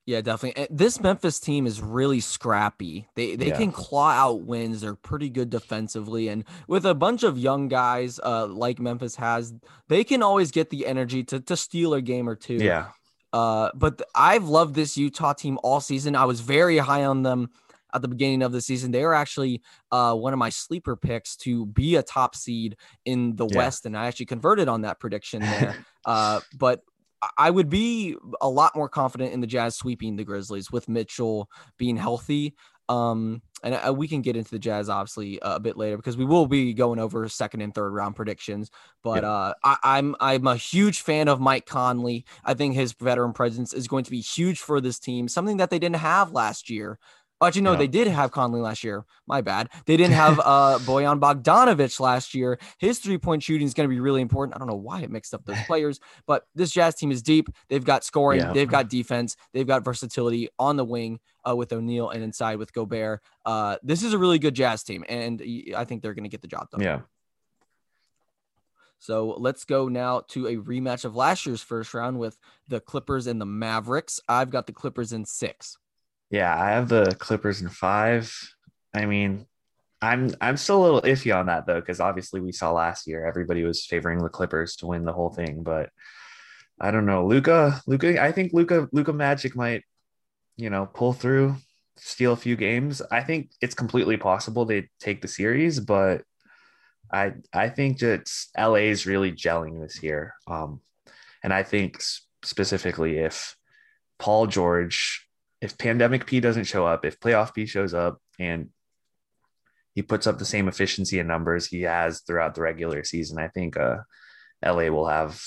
[0.04, 0.66] Yeah, definitely.
[0.68, 3.06] This Memphis team is really scrappy.
[3.14, 3.56] They they yeah.
[3.56, 4.80] can claw out wins.
[4.80, 9.54] They're pretty good defensively, and with a bunch of young guys uh, like Memphis has,
[9.88, 12.56] they can always get the energy to to steal a game or two.
[12.56, 12.88] Yeah.
[13.32, 16.16] Uh, but I've loved this Utah team all season.
[16.16, 17.50] I was very high on them
[17.94, 18.90] at the beginning of the season.
[18.90, 23.37] They were actually uh, one of my sleeper picks to be a top seed in
[23.37, 23.59] the yeah.
[23.59, 25.76] West, and I actually converted on that prediction there.
[26.05, 26.83] uh, but
[27.38, 31.48] I would be a lot more confident in the Jazz sweeping the Grizzlies with Mitchell
[31.78, 32.55] being healthy.
[32.88, 36.16] Um, and uh, we can get into the Jazz obviously uh, a bit later because
[36.16, 38.70] we will be going over second and third round predictions.
[39.05, 39.31] But yeah.
[39.31, 42.24] uh, I, I'm I'm a huge fan of Mike Conley.
[42.44, 45.70] I think his veteran presence is going to be huge for this team, something that
[45.70, 46.98] they didn't have last year.
[47.42, 47.78] Actually, no, yeah.
[47.78, 49.05] they did have Conley last year.
[49.26, 49.68] My bad.
[49.87, 52.59] They didn't have uh, Bojan Bogdanovic last year.
[52.78, 54.55] His three point shooting is going to be really important.
[54.55, 57.48] I don't know why it mixed up those players, but this Jazz team is deep.
[57.68, 58.52] They've got scoring, yeah.
[58.52, 62.72] they've got defense, they've got versatility on the wing uh, with O'Neale and inside with
[62.72, 63.20] Gobert.
[63.44, 65.42] Uh, this is a really good Jazz team, and
[65.76, 66.81] I think they're going to get the job done.
[66.81, 67.00] Yeah.
[69.02, 73.26] So let's go now to a rematch of last year's first round with the Clippers
[73.26, 74.20] and the Mavericks.
[74.28, 75.76] I've got the Clippers in six.
[76.32, 78.34] Yeah, I have the Clippers in five.
[78.94, 79.46] I mean,
[80.00, 83.26] I'm I'm still a little iffy on that though, because obviously we saw last year
[83.26, 85.90] everybody was favoring the Clippers to win the whole thing, but
[86.80, 87.26] I don't know.
[87.26, 89.84] Luka, Luka, I think Luka, Luka Magic might,
[90.56, 91.56] you know, pull through,
[91.96, 93.02] steal a few games.
[93.10, 96.22] I think it's completely possible they take the series, but
[97.12, 100.34] I I think that LA is really gelling this year.
[100.46, 100.80] Um,
[101.44, 102.02] and I think
[102.42, 103.54] specifically if
[104.18, 105.21] Paul George
[105.62, 108.70] if pandemic P doesn't show up, if playoff P shows up and
[109.94, 113.46] he puts up the same efficiency and numbers he has throughout the regular season, I
[113.46, 113.98] think uh,
[114.64, 115.40] LA will have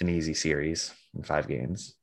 [0.00, 1.94] an easy series in five games.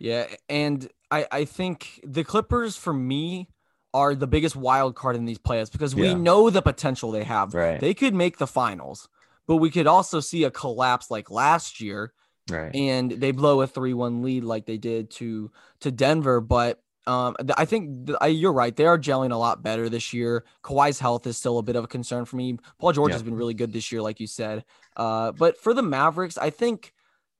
[0.00, 3.48] Yeah, and I I think the Clippers for me
[3.94, 6.14] are the biggest wild card in these playoffs because we yeah.
[6.14, 7.54] know the potential they have.
[7.54, 7.80] Right.
[7.80, 9.08] They could make the finals,
[9.46, 12.12] but we could also see a collapse like last year
[12.50, 12.74] Right.
[12.74, 17.64] And they blow a 3-1 lead like they did to to Denver, but um, I
[17.64, 18.74] think I, you're right.
[18.74, 20.44] They are gelling a lot better this year.
[20.62, 22.58] Kawhi's health is still a bit of a concern for me.
[22.78, 23.14] Paul George yeah.
[23.14, 24.64] has been really good this year, like you said.
[24.94, 26.92] Uh, but for the Mavericks, I think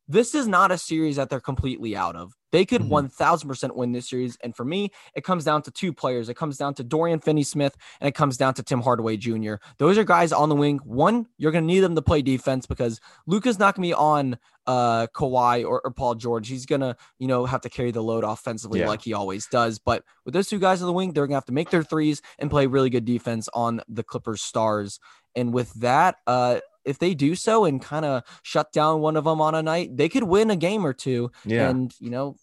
[0.09, 2.35] this is not a series that they're completely out of.
[2.51, 2.88] They could Mhm.
[2.88, 4.38] 1000% win this series.
[4.42, 6.31] And for me, it comes down to two players.
[6.31, 9.57] It comes down to Dorian Finney Smith and it comes down to Tim Hardaway Jr.
[9.77, 10.79] Those are guys on the wing.
[10.79, 13.94] One, you're going to need them to play defense because Luka's not going to be
[13.94, 16.47] on uh, Kawhi or, or Paul George.
[16.49, 18.88] He's going to, you know, have to carry the load offensively Yeah.
[18.88, 19.79] like he always does.
[19.79, 21.83] But with those two guys on the wing, they're going to have to make their
[21.83, 25.01] threes and play really good defense on the Clippers stars.
[25.35, 29.24] And with that, uh, if they do so and kind of shut down one of
[29.24, 31.31] them on a night, they could win a game or two.
[31.44, 31.68] Yeah.
[31.68, 32.37] And you know,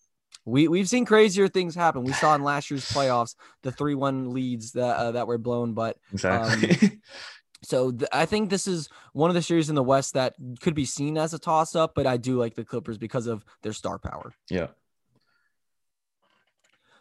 [0.45, 2.03] we we've seen crazier things happen.
[2.03, 5.73] We saw in last year's playoffs the three one leads that uh, that were blown.
[5.73, 6.99] But exactly.
[7.63, 10.75] so th- I think this is one of the series in the West that could
[10.75, 11.93] be seen as a toss up.
[11.95, 14.34] But I do like the Clippers because of their star power.
[14.49, 14.67] yeah.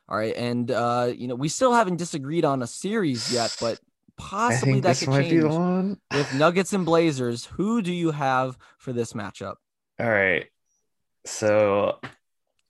[0.06, 3.80] All right, and uh, you know, we still haven't disagreed on a series yet, but
[4.16, 6.00] possibly that could might be the change one.
[6.12, 7.46] with Nuggets and Blazers.
[7.46, 9.56] Who do you have for this matchup?
[10.00, 10.46] All right.
[11.26, 11.98] So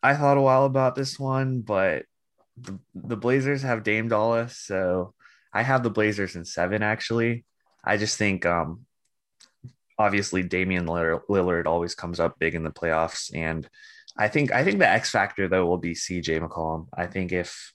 [0.02, 2.04] I thought a while about this one, but
[2.56, 5.14] the, the Blazers have Dame Dollar, so
[5.52, 7.44] I have the Blazers in seven actually.
[7.84, 8.86] I just think um
[9.98, 13.68] obviously Damian Lillard always comes up big in the playoffs and
[14.16, 16.86] I think I think the X factor though will be CJ McCollum.
[16.96, 17.72] I think if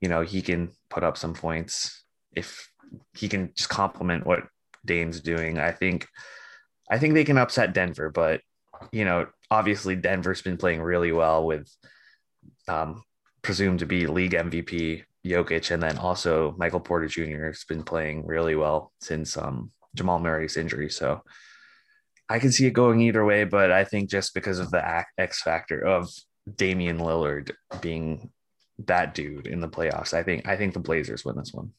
[0.00, 2.68] you know he can put up some points, if
[3.14, 4.44] he can just complement what
[4.84, 6.06] Dame's doing, I think
[6.90, 8.40] I think they can upset Denver, but
[8.92, 11.68] you know, obviously Denver's been playing really well with
[12.68, 13.02] um,
[13.42, 17.46] presumed to be league MVP Jokic, and then also Michael Porter Jr.
[17.46, 20.90] has been playing really well since um, Jamal Murray's injury.
[20.90, 21.22] So
[22.28, 25.42] I can see it going either way, but I think just because of the X
[25.42, 26.08] factor of
[26.54, 28.30] Damian Lillard being
[28.86, 31.72] that dude in the playoffs, I think I think the Blazers win this one.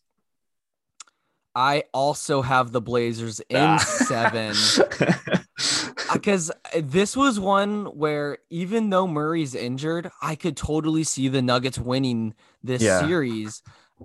[1.58, 3.78] I also have the Blazers in Ah.
[3.78, 4.54] seven.
[6.13, 11.80] because this was one where even though Murray's injured, I could totally see the Nuggets
[11.80, 13.00] winning this Yeah.
[13.00, 13.63] series.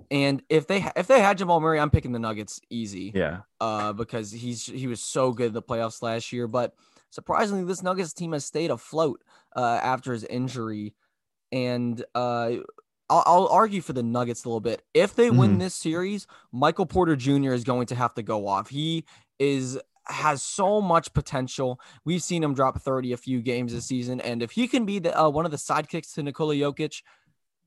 [0.09, 3.11] And if they if they had Jamal Murray, I'm picking the Nuggets easy.
[3.13, 6.47] yeah, Uh, because he's he was so good in the playoffs last year.
[6.47, 6.73] But
[7.11, 9.23] surprisingly, this Nuggets team has stayed afloat
[9.55, 10.95] uh, after his injury,
[11.51, 12.53] and uh.
[13.09, 14.81] I'll, I'll argue for the Nuggets a little bit.
[14.93, 15.59] If they win Mhm.
[15.59, 17.53] this series, Michael Porter Jr.
[17.53, 18.69] is going to have to go off.
[18.69, 19.05] He
[19.39, 21.79] is has so much potential.
[22.03, 24.99] We've seen him drop 30 a few games this season, and if he can be
[24.99, 27.01] the uh, one of the sidekicks to Nikola Jokic,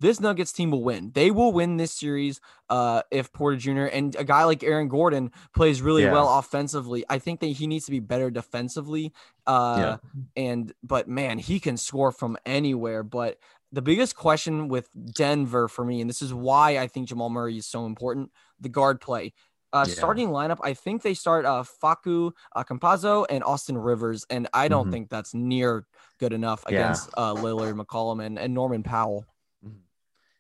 [0.01, 1.13] this Nuggets team will win.
[1.15, 3.85] They will win this series uh, if Porter Jr.
[3.87, 6.13] and a guy like Aaron Gordon plays really Yeah.
[6.13, 7.03] well offensively.
[7.09, 9.15] I think that he needs to be better defensively.
[9.47, 9.97] Uh,
[10.37, 13.03] And but man, he can score from anywhere.
[13.03, 13.39] But
[13.73, 17.57] the biggest question with Denver for me, and this is why I think Jamal Murray
[17.59, 19.33] is so important, the guard play.
[19.73, 19.95] Uh, Yeah.
[19.95, 24.69] Starting lineup, I think they start uh, Facu uh, Campazzo and Austin Rivers, and I
[24.69, 24.93] don't Mhm.
[24.93, 25.87] think that's near
[26.19, 26.79] good enough Yeah.
[26.79, 29.27] against uh, Lillard, McCollum, and, and Norman Powell.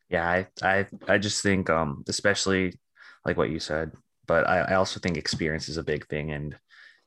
[0.08, 2.78] Yeah, I I I just think um especially
[3.24, 3.92] like what you said,
[4.26, 6.30] but I, I also think experience is a big thing.
[6.30, 6.56] And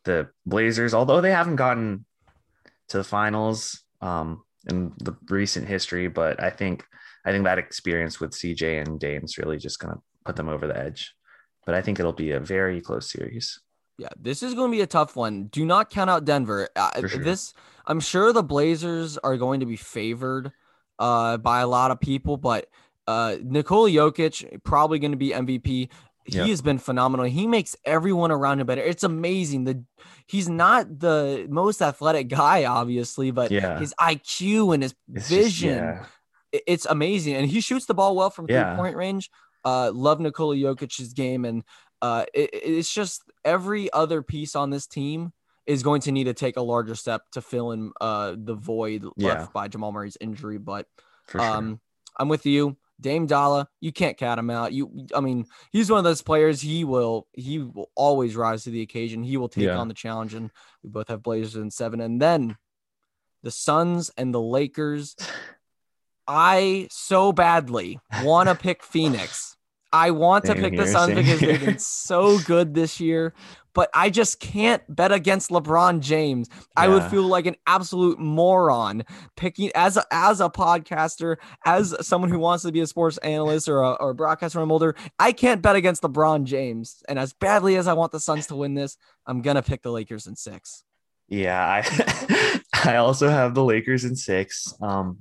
[0.04, 2.06] the Blazers, although they haven't gotten
[2.90, 6.86] to the finals um in the recent history, but I think
[7.26, 10.78] I think that experience with CJ and Dame's really just gonna put them over the
[10.78, 11.14] edge.
[11.66, 13.60] But I think it'll be a very close series.
[14.00, 15.48] Yeah, this is going to be a tough one.
[15.48, 16.70] Do not count out Denver.
[16.74, 17.22] Uh, sure.
[17.22, 17.54] This,
[17.86, 20.54] I'm sure the Blazers are going to be favored
[21.00, 22.68] uh, by a lot of people, but
[23.08, 25.90] uh, Nikola Jokic probably going to be MVP.
[26.26, 27.26] He has been phenomenal.
[27.26, 28.82] He makes everyone around him better.
[28.84, 29.64] It's amazing.
[29.64, 29.84] The
[30.28, 33.80] he's not the most athletic guy, obviously, but Yeah.
[33.80, 36.06] his IQ and his It's just- vision yeah.
[36.52, 38.76] it's amazing and he shoots the ball well from Yeah.
[38.76, 39.30] three point range
[39.66, 41.64] uh love Nikola Jokic's game and
[42.02, 45.32] uh it, it's just every other piece on this team
[45.68, 49.06] is going to need to take a larger step to fill in uh the void
[49.18, 50.88] left by Jamal Murray's injury but
[51.32, 51.42] sure.
[51.42, 51.80] um
[52.18, 55.98] I'm with you Dame Dolla you can't cat him out you I mean he's one
[56.00, 59.66] of those players he will he will always rise to the occasion he will take
[59.66, 59.78] Yeah.
[59.78, 60.52] on the challenge and
[60.84, 62.58] we both have Blazers in 7 and then
[63.44, 65.16] the Suns and the Lakers
[66.28, 69.58] I so badly want to pick Phoenix.
[69.92, 73.34] I want to Same pick the Suns because they've been so good this year,
[73.74, 76.50] but I just can't bet against LeBron James.
[76.76, 79.04] I would feel like an absolute moron
[79.36, 83.68] picking as a, as a podcaster, as someone who wants to be a sports analyst
[83.68, 84.96] or a, or a broadcaster molder.
[85.18, 87.02] I can't bet against LeBron James.
[87.08, 89.92] And as badly as I want the Suns to win this, I'm gonna pick the
[89.92, 90.84] Lakers in six.
[91.28, 94.74] Yeah, I I also have the Lakers in six.
[94.82, 95.20] Um,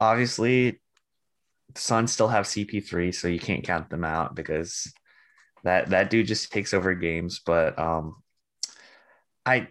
[0.00, 0.80] obviously,
[1.74, 4.92] the Suns still have CP3, so you can't count them out because
[5.64, 7.40] that that dude just takes over games.
[7.44, 8.22] But um,
[9.44, 9.68] I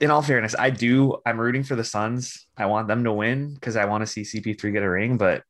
[0.00, 1.16] in all fairness, I do.
[1.24, 2.46] I'm rooting for the Suns.
[2.56, 5.16] I want them to win because I want to see CP3 get a ring.
[5.16, 5.42] But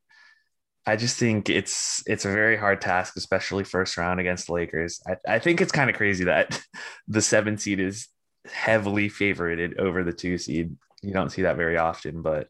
[0.87, 5.01] I just think it's it's a very hard task, especially first round against the Lakers.
[5.07, 6.61] I, I think it's kind of crazy that
[7.09, 8.09] the seven seed is
[8.47, 10.77] heavily favored over the two seed.
[11.03, 12.49] You don't see that very often, but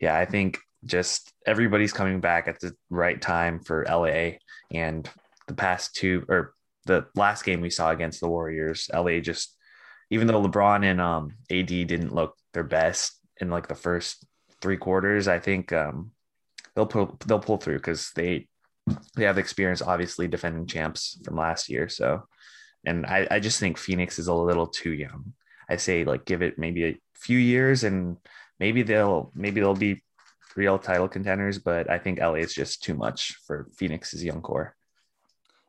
[0.00, 4.38] yeah, I think just everybody's coming back at the right time for LA
[4.72, 5.08] and
[5.46, 6.54] the past two or
[6.86, 9.56] the last game we saw against the Warriors, LA just
[10.10, 14.24] even though LeBron and um, AD didn't look their best in like the first
[14.60, 16.12] three quarters, I think um,
[16.74, 18.48] they'll pull they'll pull through because they
[19.16, 21.88] they have experience, obviously defending champs from last year.
[21.88, 22.24] So,
[22.84, 25.32] and I, I just think Phoenix is a little too young.
[25.68, 28.16] I say like give it maybe a few years and
[28.58, 30.02] maybe they'll maybe they'll be
[30.56, 34.76] real title contenders, but I think LA is just too much for Phoenix's young core.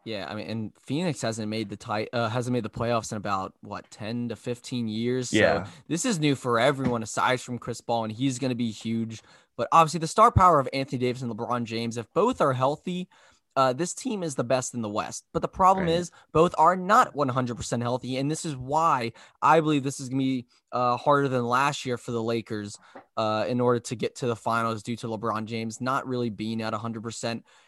[0.03, 3.17] Yeah, I mean, and Phoenix hasn't made the tie, uh, hasn't made the playoffs in
[3.17, 5.31] about what ten to fifteen years.
[5.31, 8.55] Yeah, so this is new for everyone aside from Chris Paul, and he's going to
[8.55, 9.21] be huge.
[9.57, 13.09] But obviously, the star power of Anthony Davis and LeBron James, if both are healthy,
[13.55, 15.25] uh, this team is the best in the West.
[15.33, 15.95] But the problem right.
[15.95, 18.17] is both are not 100% healthy.
[18.17, 21.85] And this is why I believe this is going to be uh, harder than last
[21.85, 22.77] year for the Lakers
[23.17, 26.61] uh, in order to get to the finals due to LeBron James not really being
[26.61, 27.23] at 100%.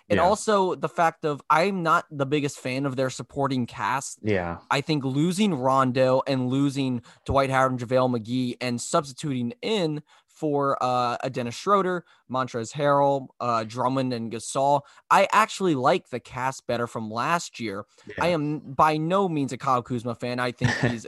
[0.10, 0.24] And yeah.
[0.24, 4.20] also the fact of I'm not the biggest fan of their supporting cast.
[4.22, 4.58] Yeah.
[4.70, 10.02] I think losing Rondo and losing Dwight Howard and JaVale McGee and substituting in
[10.44, 14.82] for uh, a Dennis Schroeder, Montrezl Harrell, uh, Drummond, and Gasol.
[15.10, 17.86] I actually like the cast better from last year.
[18.06, 18.16] Yeah.
[18.20, 20.42] I am by no means a Kyle Kuzma fan.
[20.42, 21.08] I think he's,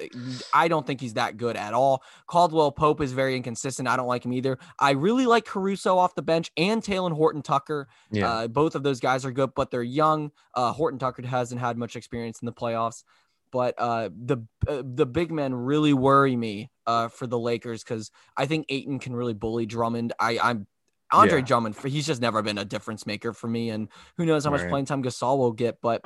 [0.53, 2.01] I don't think he's that good at all.
[2.27, 3.89] Caldwell Pope is very inconsistent.
[3.89, 4.57] I don't like him either.
[4.79, 7.89] I really like Caruso off the bench and Talen Horton Tucker.
[8.11, 8.31] Yeah.
[8.31, 10.31] Uh, both of those guys are good, but they're young.
[10.53, 13.03] Uh, Horton Tucker hasn't had much experience in the playoffs
[13.51, 18.11] but uh, the uh, the big men really worry me uh, for the Lakers because
[18.37, 20.13] I think Ayton can really bully Drummond.
[20.19, 20.67] I I'm
[21.11, 21.45] Andre yeah.
[21.45, 21.75] Drummond.
[21.83, 24.85] He's just never been a difference maker for me, and who knows how much playing
[24.85, 25.79] time Gasol will get.
[25.81, 26.05] But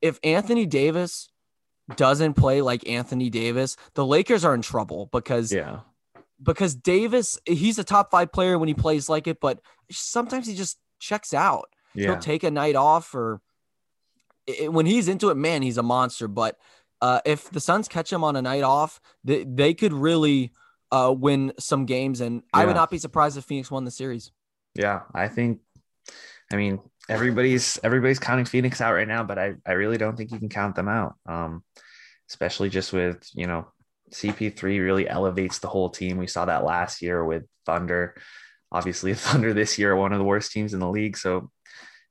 [0.00, 1.30] if Anthony Davis
[1.96, 5.80] doesn't play like Anthony Davis, the Lakers are in trouble because yeah.
[6.42, 9.60] Because Davis, he's a top five player when he plays like it, but
[9.92, 11.68] sometimes he just checks out.
[11.94, 12.08] Yeah.
[12.08, 13.40] He'll take a night off or
[14.48, 16.26] it, when he's into it, man, he's a monster.
[16.26, 16.56] But
[17.02, 20.52] uh, if the Suns catch him on a night off, they, they could really
[20.92, 22.20] uh, win some games.
[22.20, 22.60] And yeah.
[22.60, 24.30] I would not be surprised if Phoenix won the series.
[24.74, 25.60] Yeah, I think.
[26.52, 30.30] I mean, everybody's everybody's counting Phoenix out right now, but I I really don't think
[30.30, 31.16] you can count them out.
[31.26, 31.64] Um,
[32.30, 33.66] especially just with you know
[34.12, 36.18] CP3 really elevates the whole team.
[36.18, 38.14] We saw that last year with Thunder.
[38.70, 41.50] Obviously, Thunder this year are one of the worst teams in the league, so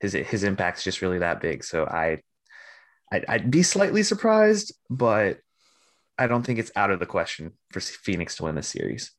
[0.01, 1.63] his his impact's just really that big.
[1.63, 2.21] So I
[3.12, 5.39] I'd, I'd be slightly surprised, but
[6.17, 9.12] I don't think it's out of the question for Phoenix to win this series.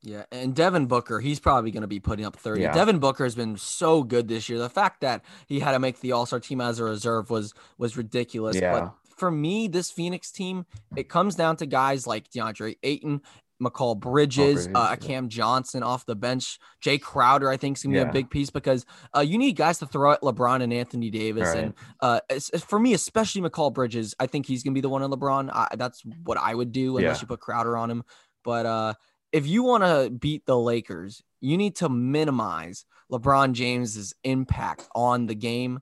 [0.00, 2.62] Yeah, and Devin Booker, he's probably going to be putting up 30.
[2.62, 2.72] Yeah.
[2.72, 4.58] Devin Booker has been so good this year.
[4.58, 7.96] The fact that he had to make the All-Star team as a reserve was was
[7.96, 8.56] ridiculous.
[8.56, 8.72] Yeah.
[8.72, 13.22] But for me, this Phoenix team, it comes down to guys like DeAndre Ayton
[13.62, 17.50] Mikal Bridges, Bridges uh, Cam Johnson off the bench, Jae Crowder.
[17.50, 18.08] I think is gonna be yeah.
[18.08, 21.48] a big piece because uh, you need guys to throw at LeBron and Anthony Davis,
[21.48, 21.64] right.
[21.64, 22.20] and uh,
[22.66, 25.50] for me, especially Mikal Bridges, I think he's gonna be the one on LeBron.
[25.52, 27.20] I, that's what I would do unless yeah.
[27.22, 28.02] you put Crowder on him.
[28.44, 28.94] But uh,
[29.32, 35.26] if you want to beat the Lakers, you need to minimize LeBron James's impact on
[35.26, 35.80] the game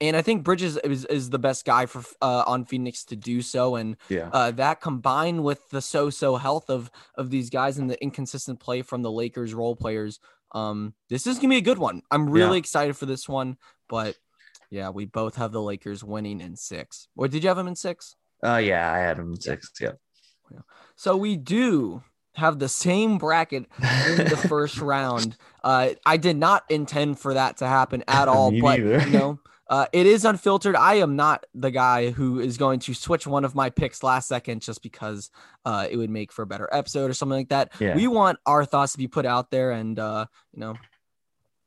[0.00, 3.42] and I think Bridges is, is the best guy for uh, on Phoenix to do
[3.42, 4.30] so, and yeah.
[4.32, 8.82] uh, that combined with the so-so health of of these guys and the inconsistent play
[8.82, 10.20] from the Lakers role players,
[10.52, 12.02] um, this is gonna be a good one.
[12.10, 12.60] I'm really yeah.
[12.60, 13.56] excited for this one,
[13.88, 14.16] but
[14.70, 17.08] yeah, we both have the Lakers winning in six.
[17.16, 18.14] Or did you have them in six?
[18.44, 19.72] Uh, yeah, I had them in six.
[19.80, 19.92] Yeah.
[20.50, 20.60] yeah.
[20.94, 22.02] So we do
[22.34, 25.36] have the same bracket in the first round.
[25.64, 29.40] Uh, I did not intend for that to happen at all, but you know.
[29.68, 30.74] Uh, it is unfiltered.
[30.74, 34.26] I am not the guy who is going to switch one of my picks last
[34.26, 35.30] second just because
[35.64, 37.72] uh, it would make for a better episode or something like that.
[37.78, 37.94] Yeah.
[37.94, 40.76] We want our thoughts to be put out there, and uh, you know,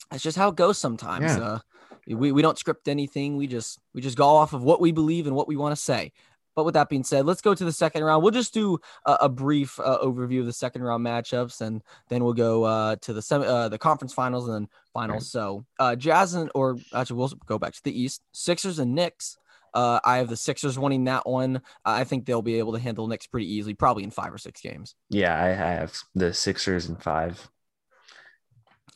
[0.09, 1.37] that's just how it goes sometimes.
[1.37, 1.43] Yeah.
[1.43, 1.59] Uh,
[2.07, 3.37] we, we don't script anything.
[3.37, 5.81] We just we just go off of what we believe and what we want to
[5.81, 6.11] say.
[6.55, 8.23] But with that being said, let's go to the second round.
[8.23, 12.23] We'll just do a, a brief uh, overview of the second round matchups, and then
[12.23, 15.23] we'll go uh, to the semi, uh, the conference finals and then finals.
[15.23, 15.23] Right.
[15.23, 18.21] So, uh, Jazz and or actually, we'll go back to the East.
[18.33, 19.37] Sixers and Knicks.
[19.73, 21.61] Uh, I have the Sixers winning that one.
[21.85, 24.59] I think they'll be able to handle Knicks pretty easily, probably in five or six
[24.59, 24.95] games.
[25.09, 27.49] Yeah, I have the Sixers in five.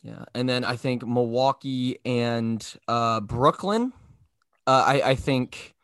[0.02, 3.92] Yeah, and then I think Milwaukee and uh, Brooklyn.
[4.66, 5.75] Uh, I, I think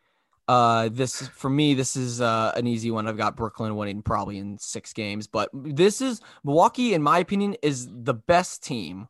[0.49, 3.07] Uh, this for me, this is uh, an easy one.
[3.07, 7.57] I've got Brooklyn winning probably in six games, but this is Milwaukee, in my opinion,
[7.63, 9.09] is the best team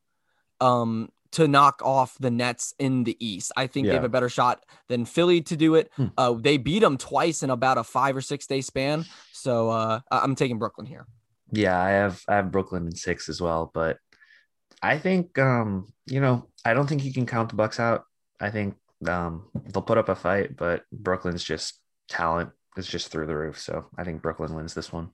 [0.60, 3.50] um, to knock off the Nets in the East.
[3.56, 5.90] I think they have a better shot than Philly to do it.
[5.96, 6.06] Hmm.
[6.18, 10.00] Uh, they beat them twice in about a five or six day span, so uh,
[10.10, 11.06] I'm taking Brooklyn here.
[11.50, 13.98] Yeah, I have I have Brooklyn in six as well, but
[14.82, 18.04] I think um, you know, I don't think you can count the Bucks out.
[18.40, 18.74] I think
[19.08, 23.58] um they'll put up a fight, but Brooklyn's just talent is just through the roof.
[23.58, 25.10] So I think Brooklyn wins this one.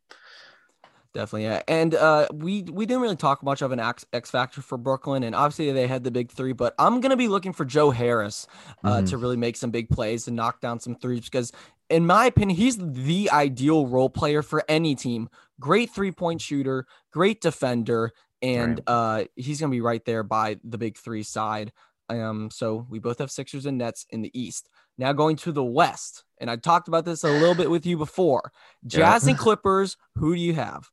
[1.14, 1.62] Definitely, yeah.
[1.66, 5.22] And uh, we we didn't really talk much of an X, X factor for Brooklyn,
[5.22, 6.52] and obviously they had the big three.
[6.52, 8.46] But I'm gonna be looking for Joe Harris
[8.84, 9.08] uh, Mhm.
[9.08, 11.50] to really make some big plays and knock down some threes because,
[11.88, 15.30] in my opinion, he's the ideal role player for any team.
[15.58, 18.12] Great three point shooter, great defender,
[18.42, 21.72] and uh, he's gonna be right there by the big three side.
[22.08, 24.68] Um, so we both have Sixers and Nets in the East.
[24.96, 27.96] Now going to the West, and I talked about this a little bit with you
[27.96, 28.52] before.
[28.86, 29.96] Jazz and Clippers.
[30.16, 30.88] Who do you have?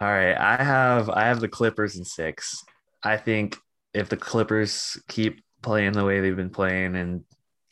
[0.00, 2.62] All right, I have I have the Clippers in six.
[3.02, 3.56] I think
[3.94, 7.24] if the Clippers keep playing the way they've been playing and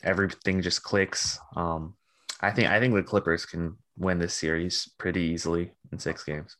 [0.03, 1.95] everything just clicks, um,
[2.41, 6.57] I think I think the Clippers can win this series pretty easily in six games.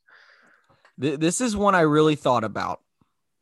[0.97, 2.80] This is one I really thought about.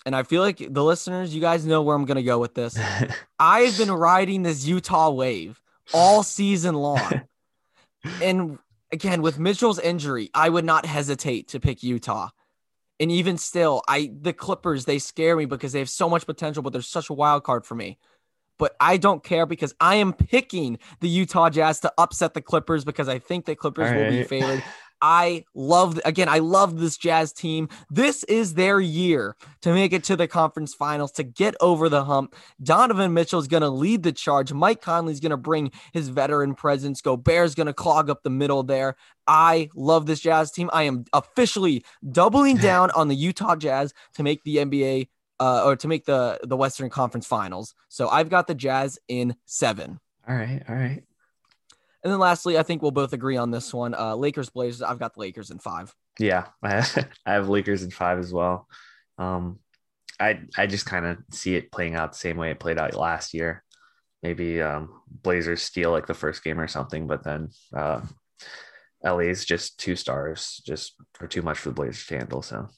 [0.06, 2.54] And I feel like the listeners, you guys know where I'm going to go with
[2.54, 2.78] this.
[3.40, 5.62] I've been riding this Utah wave
[5.94, 7.22] all season long.
[8.22, 8.60] and
[8.92, 12.30] again, with Mitchell's injury, I would not hesitate to pick Utah.
[13.00, 16.62] And even still, I the Clippers, they scare me because they have so much potential,
[16.62, 17.98] but they're such a wild card for me.
[18.60, 22.86] But I don't care because I am picking the Utah Jazz to upset the Clippers
[22.86, 24.64] because I think the Clippers All will be favored.
[25.06, 27.68] I love again, I love this Jazz team.
[27.92, 32.06] This is their year to make it to the conference finals, to get over the
[32.06, 32.36] hump.
[32.64, 34.54] Donovan Mitchell is going to lead the charge.
[34.54, 37.02] Mike Conley is going to bring his veteran presence.
[37.02, 38.96] Gobert's going to clog up the middle there.
[39.28, 40.70] I love this Jazz team.
[40.72, 45.10] I am officially doubling down on the Utah Jazz to make the NBA
[45.42, 47.76] uh, or to make the the Western Conference Finals.
[47.90, 50.00] So I've got the Jazz in seven.
[50.30, 51.04] all right, all right.
[52.04, 53.94] And then lastly, I think we'll both agree on this one.
[53.94, 54.82] Uh, Lakers Blazers.
[54.82, 55.94] I've got the Lakers in five.
[56.20, 56.86] Yeah, I
[57.26, 58.68] have, Lakers in five as well.
[59.18, 59.60] Um,
[60.20, 62.94] I I just kind of see it playing out the same way it played out
[62.94, 63.64] last year.
[64.22, 68.02] Maybe um, Blazers steal like the first game or something, but then uh,
[69.04, 72.42] LA's just two stars, just are too much for the Blazers to handle.
[72.42, 72.70] So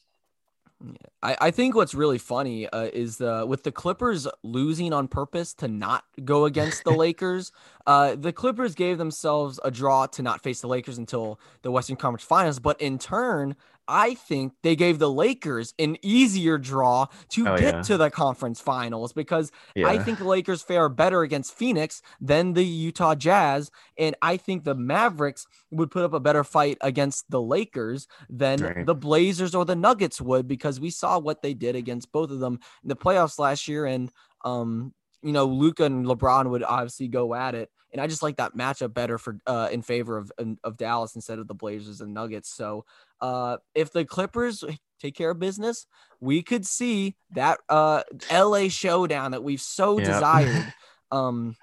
[1.23, 5.53] I, I think what's really funny uh, is the with the Clippers losing on purpose
[5.55, 7.51] to not go against the Lakers.
[7.87, 11.95] Uh, the Clippers gave themselves a draw to not face the Lakers until the Western
[11.95, 13.55] Conference Finals, but in turn,
[13.87, 17.81] I think they gave the Lakers an easier draw to Oh, get yeah.
[17.83, 22.53] to the conference finals because yeah, I think the Lakers fare better against Phoenix than
[22.53, 23.69] the Utah Jazz.
[23.97, 28.61] And I think the Mavericks would put up a better fight against the Lakers than
[28.61, 28.85] Right.
[28.85, 32.39] the Blazers or the Nuggets would because we saw what they did against both of
[32.39, 33.85] them in the playoffs last year.
[33.85, 34.11] And,
[34.43, 37.69] um, you know, Luka and LeBron would obviously go at it.
[37.91, 40.29] And I just like that matchup better for uh, in favor of
[40.65, 42.49] of Dallas instead of the Blazers and Nuggets.
[42.53, 42.85] So
[43.21, 44.63] uh, if the Clippers
[44.99, 45.85] take care of business,
[46.19, 50.07] we could see that uh, LA showdown that we've so Yep.
[50.07, 50.73] desired
[51.11, 51.55] um,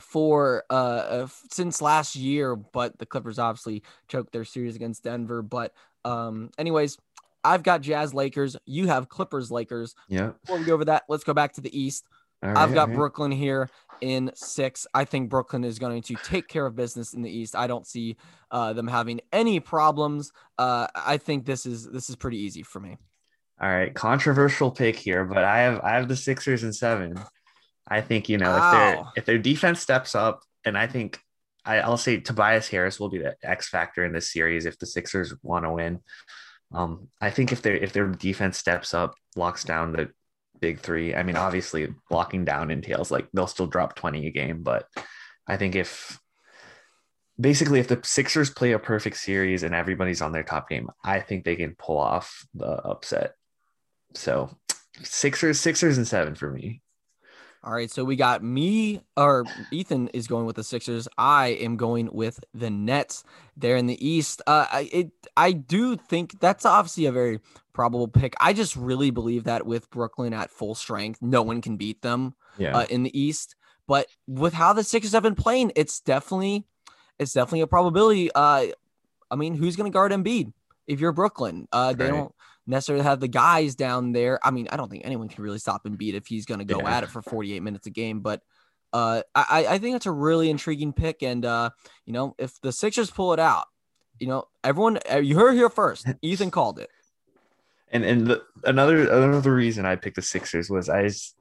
[0.00, 2.56] for uh, uh, since last year.
[2.56, 5.42] But the Clippers obviously choked their series against Denver.
[5.42, 5.72] But
[6.04, 6.98] um, anyways,
[7.44, 8.56] I've got Jazz Lakers.
[8.66, 9.94] You have Clippers Lakers.
[10.08, 10.32] yeah.
[10.42, 12.04] Before we go over that, let's go back to the East.
[12.42, 12.96] All I've got right.
[12.96, 13.68] Brooklyn here
[14.00, 14.86] in six.
[14.94, 17.56] I think Brooklyn is going to take care of business in the East.
[17.56, 18.16] I don't see
[18.50, 20.32] uh, them having any problems.
[20.56, 22.96] Uh, I think this is this is pretty easy for me.
[23.60, 27.18] All right, controversial pick here, but I have I have the Sixers in seven.
[27.88, 31.18] I think you know if their if their defense steps up, and I think
[31.64, 34.86] I, I'll say Tobias Harris will be the X factor in this series if the
[34.86, 36.00] Sixers want to win.
[36.72, 40.10] Um, I think if their if their defense steps up, locks down the
[40.60, 41.14] big three.
[41.14, 44.86] I mean, obviously locking down entails like they'll still drop twenty a game, but
[45.46, 46.18] I think if
[47.40, 51.20] basically if the Sixers play a perfect series and everybody's on their top game, I
[51.20, 53.34] think they can pull off the upset.
[54.14, 54.56] So
[55.02, 56.82] Sixers, Sixers, and seven for me.
[57.64, 61.08] All right, so we got me or Ethan is going with the Sixers.
[61.18, 63.24] I am going with the Nets.
[63.56, 64.42] They're in the East.
[64.46, 67.40] Uh, I it I do think that's obviously a very
[67.78, 68.34] probable pick.
[68.40, 72.34] I just really believe that with Brooklyn at full strength, no one can beat them
[72.58, 72.76] Yeah.
[72.76, 73.54] uh, in the East.
[73.86, 76.66] But with how the Sixers have been playing, it's definitely
[77.20, 78.30] it's definitely a probability.
[78.34, 78.66] Uh,
[79.30, 80.52] I mean, who's going to guard Embiid
[80.88, 81.68] if you're Brooklyn?
[81.70, 82.10] Uh, they Right.
[82.18, 82.34] don't
[82.66, 84.40] necessarily have the guys down there.
[84.44, 86.80] I mean, I don't think anyone can really stop Embiid if he's going to go
[86.88, 86.96] Yeah.
[86.96, 88.20] at it for 48 minutes a game.
[88.20, 88.42] But
[88.92, 91.22] uh, I, I think that's a really intriguing pick.
[91.22, 91.70] And, uh,
[92.06, 93.66] you know, if the Sixers pull it out,
[94.18, 96.06] you know, everyone, uh, you heard here first.
[96.22, 96.90] Ethan called it.
[97.90, 101.34] And and the, another another reason I picked the Sixers was I was,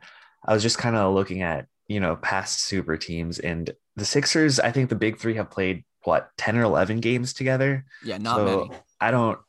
[0.45, 4.59] I was just kind of looking at you know past super teams and the Sixers.
[4.59, 7.85] I think the big three have played what ten or eleven games together.
[8.03, 8.79] Yeah, not so many.
[9.01, 9.39] I don't.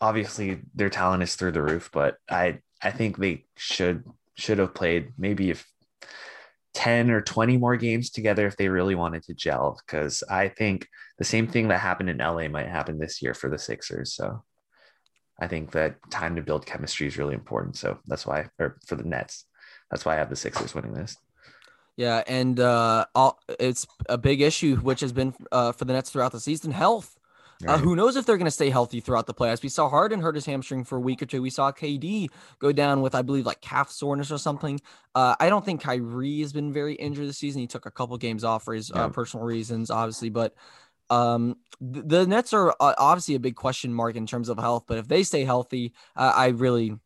[0.00, 4.04] Obviously, their talent is through the roof, but I I think they should
[4.36, 5.66] should have played maybe if
[6.74, 10.88] 10 or 20 more games together if they really wanted to gel because I think
[11.18, 14.14] the same thing that happened in LA might happen this year for the Sixers.
[14.14, 14.42] So
[15.40, 17.76] I think that time to build chemistry is really important.
[17.76, 19.44] So that's why, or for the Nets,
[19.90, 21.16] that's why I have the Sixers winning this.
[21.96, 26.10] Yeah, and uh, all, it's a big issue, which has been uh, for the Nets
[26.10, 27.18] throughout the season health.
[27.66, 27.72] Uh.
[27.72, 29.62] Uh, who knows if they're going to stay healthy throughout the playoffs?
[29.62, 31.42] We saw Harden hurt his hamstring for a week or two.
[31.42, 32.28] We saw KD
[32.58, 34.80] go down with, I believe, like calf soreness or something.
[35.14, 37.60] Uh, I don't think Kyrie has been very injured this season.
[37.60, 40.30] He took a couple games off for his uh, personal reasons, obviously.
[40.30, 40.54] But
[41.12, 44.84] um, the, the Nets are uh, obviously a big question mark in terms of health.
[44.86, 46.96] But if they stay healthy, I really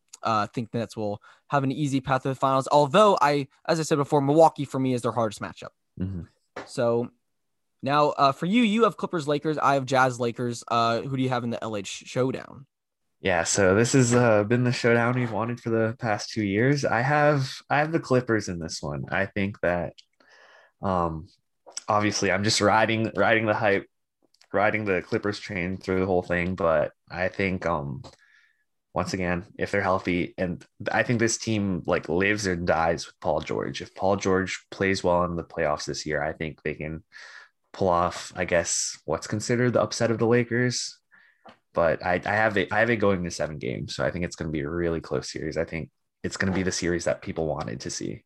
[0.53, 2.67] think the Nets will have an easy path to the finals.
[2.71, 5.69] Although I, as I said before, Milwaukee for me is their hardest matchup.
[5.99, 6.21] Mm-hmm.
[6.65, 7.09] So
[7.83, 9.57] now, uh, for you, you have Clippers Lakers.
[9.57, 10.63] I have Jazz Lakers.
[10.67, 12.65] Uh, who do you have in the LH showdown?
[13.19, 16.85] Yeah, so this has uh, been the showdown we've wanted for the past two years.
[16.85, 19.05] I have I have the Clippers in this one.
[19.09, 19.93] I think that,
[20.81, 21.27] um,
[21.87, 23.87] obviously, I'm just riding riding the hype,
[24.53, 26.55] riding the Clippers train through the whole thing.
[26.55, 28.03] But I think, um,
[28.93, 33.19] once again, if they're healthy, and I think this team like lives and dies with
[33.19, 33.81] Paul George.
[33.81, 37.03] If Paul George plays well in the playoffs this year, I think they can
[37.73, 40.97] pull off, I guess, what's considered the upset of the Lakers.
[41.73, 44.25] But I, I have it, I have it going to seven games, so I think
[44.25, 45.57] it's going to be a really close series.
[45.57, 45.91] I think
[46.23, 48.23] it's going to be the series that people wanted to see.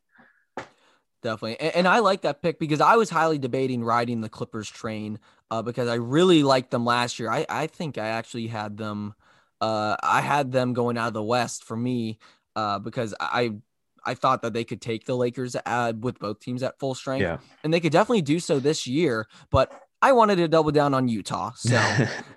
[1.22, 4.70] Definitely, and, and I like that pick because I was highly debating riding the Clippers
[4.70, 5.20] train
[5.52, 7.30] uh, because I really liked them last year.
[7.30, 9.14] I, I think I actually had them.
[9.60, 12.18] Uh, I had them going out of the West for me
[12.56, 13.54] uh, because I
[14.04, 17.22] I thought that they could take the Lakers uh, with both teams at full strength.
[17.22, 17.38] Yeah.
[17.64, 19.28] And they could definitely do so this year.
[19.52, 19.72] But
[20.02, 21.52] I wanted to double down on Utah.
[21.62, 21.80] So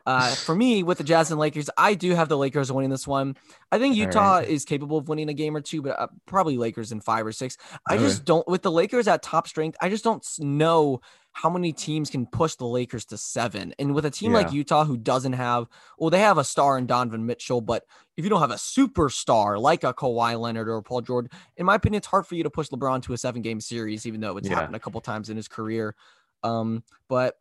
[0.06, 3.06] uh, for me, with the Jazz and Lakers, I do have the Lakers winning this
[3.06, 3.36] one.
[3.72, 4.48] I think Utah right.
[4.48, 7.32] is capable of winning a game or two, but uh, probably Lakers in five or
[7.32, 7.56] six.
[7.88, 11.00] I just don't, with the Lakers at top strength, I just don't know
[11.32, 13.74] how many teams can push the Lakers to seven.
[13.78, 14.38] And with a team yeah.
[14.38, 15.66] like Utah, who doesn't have,
[15.98, 17.84] well, they have a star in Donovan Mitchell, but
[18.16, 21.74] if you don't have a superstar like a Kawhi Leonard or Paul George, in my
[21.74, 24.36] opinion, it's hard for you to push LeBron to a seven game series, even though
[24.36, 24.56] it's yeah.
[24.56, 25.96] happened a couple times in his career.
[26.44, 27.36] Um, but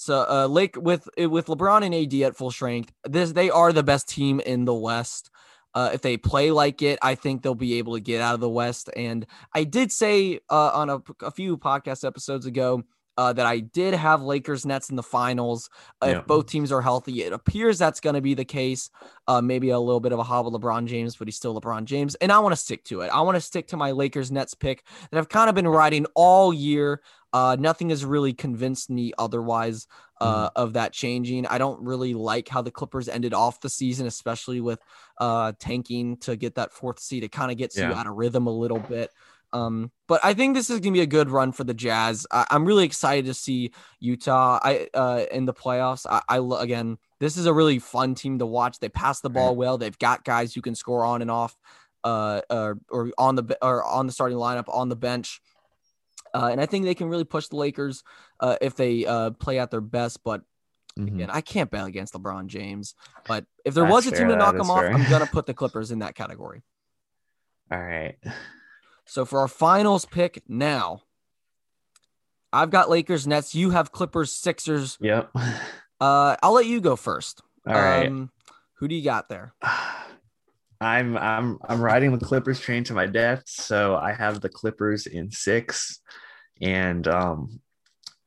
[0.00, 3.82] so uh, Lake with with LeBron and AD at full strength, this they are the
[3.82, 5.28] best team in the West.
[5.74, 8.40] Uh, if they play like it, I think they'll be able to get out of
[8.40, 8.90] the West.
[8.94, 12.84] And I did say uh, on a, a few podcast episodes ago
[13.18, 15.68] uh, that I did have Lakers Nets in the finals.
[16.00, 16.18] Uh, yeah.
[16.18, 18.90] If both teams are healthy, it appears that's going to be the case.
[19.26, 22.14] Uh, maybe a little bit of a hobble LeBron James, but he's still LeBron James.
[22.14, 23.08] And I want to stick to it.
[23.08, 26.06] I want to stick to my Lakers Nets pick that I've kind of been riding
[26.14, 27.02] all year.
[27.32, 29.86] Uh, nothing has really convinced me otherwise
[30.20, 30.50] uh, mm.
[30.56, 31.46] of that changing.
[31.46, 34.80] I don't really like how the Clippers ended off the season, especially with
[35.18, 37.24] uh, tanking to get that fourth seed.
[37.24, 37.88] It kind of gets yeah.
[37.88, 39.10] you out of rhythm a little bit.
[39.52, 42.26] Um, but I think this is gonna be a good run for the Jazz.
[42.30, 46.06] I, am really excited to see Utah I uh in the playoffs.
[46.08, 48.78] I, I again, this is a really fun team to watch.
[48.78, 49.78] They pass the ball well.
[49.78, 51.56] They've got guys who can score on and off,
[52.04, 55.40] uh, uh or on the or on the starting lineup on the bench.
[56.34, 58.02] Uh, and I think they can really push the Lakers
[58.40, 60.22] uh, if they uh, play at their best.
[60.24, 60.42] But
[60.98, 61.14] mm-hmm.
[61.14, 62.94] again, I can't bet against LeBron James.
[63.26, 65.46] But if there That's was a team fair, to knock them off, I'm gonna put
[65.46, 66.62] the Clippers in that category.
[67.70, 68.16] All right.
[69.06, 71.02] So for our finals pick now,
[72.52, 73.54] I've got Lakers, Nets.
[73.54, 74.96] You have Clippers, Sixers.
[75.00, 75.30] Yep.
[76.00, 77.42] Uh, I'll let you go first.
[77.66, 78.06] All right.
[78.06, 78.30] Um,
[78.74, 79.54] who do you got there?
[80.80, 85.06] I'm I'm I'm riding the Clippers train to my death, so I have the Clippers
[85.06, 86.00] in six,
[86.60, 87.60] and um,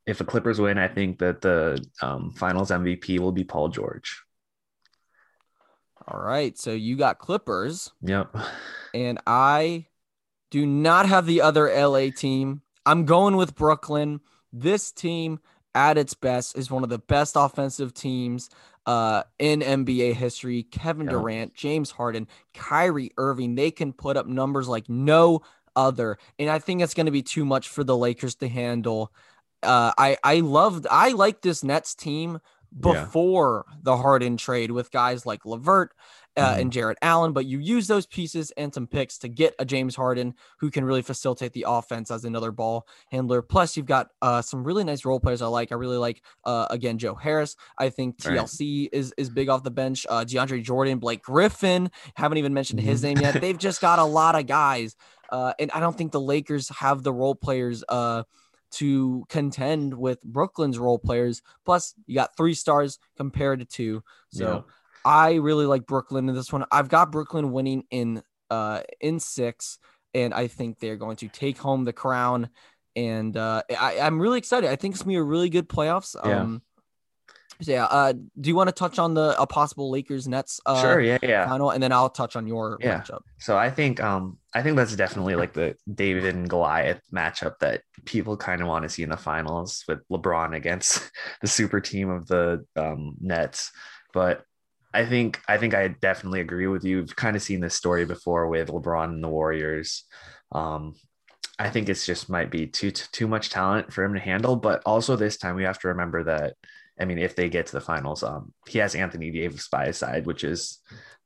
[0.05, 4.21] if the Clippers win, I think that the um, Finals MVP will be Paul George.
[6.07, 7.91] All right, so you got Clippers.
[8.01, 8.35] Yep.
[8.93, 9.85] And I
[10.49, 12.61] do not have the other LA team.
[12.85, 14.19] I'm going with Brooklyn.
[14.51, 15.39] This team,
[15.73, 18.49] at its best, is one of the best offensive teams
[18.85, 20.63] uh, in NBA history.
[20.63, 21.13] Kevin yeah.
[21.13, 25.41] Durant, James Harden, Kyrie Irving, they can put up numbers like no
[25.75, 26.17] other.
[26.39, 29.11] And I think it's going to be too much for the Lakers to handle.
[29.63, 32.39] Uh, I I loved I like this Nets team
[32.77, 33.75] before yeah.
[33.83, 35.93] the Harden trade with guys like LeVert
[36.37, 36.61] uh, Mhm.
[36.61, 39.95] and Jarrett Allen, but you use those pieces and some picks to get a James
[39.95, 43.41] Harden who can really facilitate the offense as another ball handler.
[43.41, 45.71] Plus, you've got uh, some really nice role players I like.
[45.71, 47.55] I really like uh, again Joe Harris.
[47.77, 48.37] I think Right.
[48.37, 50.05] TLC is is big off the bench.
[50.09, 51.91] Uh, DeAndre Jordan, Blake Griffin.
[52.15, 53.03] Haven't even mentioned his Mhm.
[53.03, 53.33] name yet.
[53.41, 54.95] They've just got a lot of guys,
[55.31, 57.83] uh, and I don't think the Lakers have the role players.
[57.89, 58.23] Uh,
[58.75, 61.41] to contend with Brooklyn's role players.
[61.65, 64.01] Plus, you got three stars compared to two.
[64.31, 64.63] So.
[65.05, 66.65] I really like Brooklyn in this one.
[66.71, 69.79] I've got Brooklyn winning in uh in six,
[70.13, 72.49] and I think they're going to take home the crown.
[72.95, 74.69] And uh I, I'm really excited.
[74.69, 76.15] I think it's gonna be a really good playoffs.
[76.25, 76.41] Yeah.
[76.41, 76.61] Um
[77.61, 80.81] so yeah, uh do you want to touch on the a possible Lakers Nets uh
[80.81, 80.99] sure.
[81.01, 81.19] Yeah.
[81.21, 81.45] Yeah.
[81.47, 82.99] final and then I'll touch on your Yeah.
[83.01, 83.21] matchup.
[83.39, 87.83] So I think um I think that's definitely like the David and Goliath matchup that
[88.05, 91.09] people kind of want to see in the finals with LeBron against
[91.41, 93.71] the super team of the um, Nets.
[94.13, 94.43] But
[94.93, 96.97] I think I think I definitely agree with you.
[96.97, 100.03] We've kind of seen this story before with LeBron and the Warriors.
[100.51, 100.95] Um,
[101.57, 104.55] I think it's just might be too too much talent for him to handle.
[104.55, 106.55] But also this time we have to remember that
[106.99, 109.97] I mean, if they get to the finals, um, he has Anthony Davis by his
[109.97, 110.79] side, which is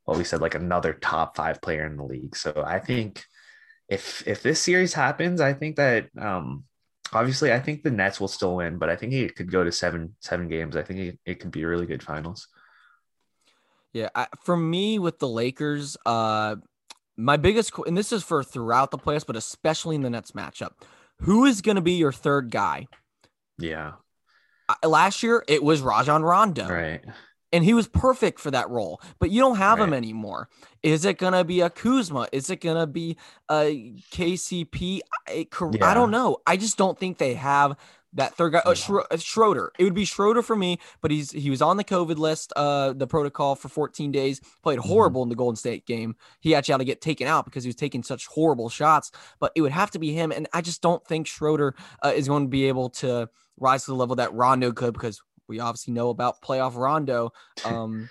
[0.05, 2.35] what we said, like another top five player in the league.
[2.35, 3.23] So I think
[3.89, 6.63] if if this series happens, I think that um
[7.13, 9.71] obviously I think the Nets will still win, but I think it could go to
[9.71, 10.75] seven seven games.
[10.75, 12.47] I think it, it could be a really good finals.
[13.95, 16.57] Yeah, I, for me with the Lakers, uh,
[17.15, 20.71] my biggest and this is for throughout the playoffs, but especially in the Nets matchup,
[21.21, 22.87] who is going to be your third guy?
[23.57, 23.93] Yeah.
[24.67, 27.05] Uh, last year it was Rajon Rondo, Right.
[27.53, 28.99] and he was perfect for that role.
[29.17, 30.49] But you don't have him anymore.
[30.83, 32.27] Is it going to be a Kuzma?
[32.33, 33.15] Is it going to be
[33.49, 34.99] a KCP?
[35.25, 35.47] I,
[35.81, 36.39] I don't know.
[36.45, 37.77] I just don't think they have.
[38.15, 39.71] That third guy, uh, Schro- uh, Schroeder.
[39.77, 42.93] It would be Schroeder for me, but he's he was on the COVID list, uh,
[42.93, 44.39] the protocol for 14 days.
[44.63, 44.87] Played Mhm.
[44.87, 46.15] horrible in the Golden State game.
[46.39, 49.11] He actually had to get taken out because he was taking such horrible shots.
[49.39, 52.27] But it would have to be him, and I just don't think Schroeder uh, is
[52.27, 55.93] going to be able to rise to the level that Rondo could because we obviously
[55.93, 57.31] know about playoff Rondo.
[57.65, 58.09] Um,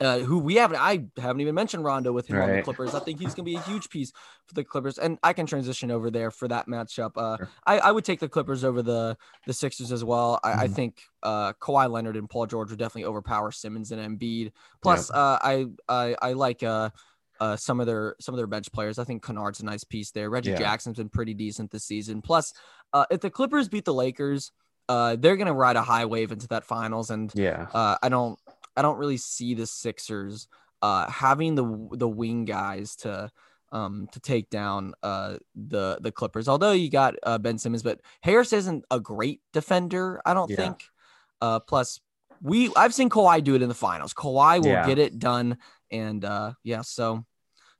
[0.00, 2.94] uh, who we haven't, I haven't even mentioned Rondo with him on the Clippers.
[2.94, 4.10] I think he's going to be a huge piece
[4.46, 7.12] for the Clippers, and I can transition over there for that matchup.
[7.16, 7.48] Uh, Sure.
[7.66, 9.16] I, I would take the Clippers over the
[9.46, 10.40] the Sixers as well.
[10.42, 10.74] I, I Mhm.
[10.74, 14.52] think uh, Kawhi Leonard and Paul George would definitely overpower Simmons and Embiid.
[14.82, 16.90] Plus, uh, I, I I like uh,
[17.38, 18.98] uh, some of their some of their bench players.
[18.98, 20.30] I think Kennard's a nice piece there.
[20.30, 20.58] Reggie Yeah.
[20.58, 22.22] Jackson's been pretty decent this season.
[22.22, 22.52] Plus,
[22.92, 24.52] uh, if the Clippers beat the Lakers,
[24.88, 27.66] uh, they're gonna ride a high wave into that finals, and Yeah.
[27.72, 28.38] uh, I don't
[28.76, 30.48] I don't really see the Sixers
[30.80, 33.30] uh, having the the wing guys to
[33.70, 36.48] um to take down uh the the Clippers.
[36.48, 40.20] Although you got uh, Ben Simmons, but Harris isn't a great defender.
[40.26, 40.56] I don't Yeah.
[40.56, 40.84] think.
[41.40, 42.00] Uh, plus
[42.42, 44.12] we I've seen Kawhi do it in the finals.
[44.14, 44.86] Kawhi will Yeah.
[44.86, 45.58] get it done,
[45.90, 47.24] and uh, yeah, so.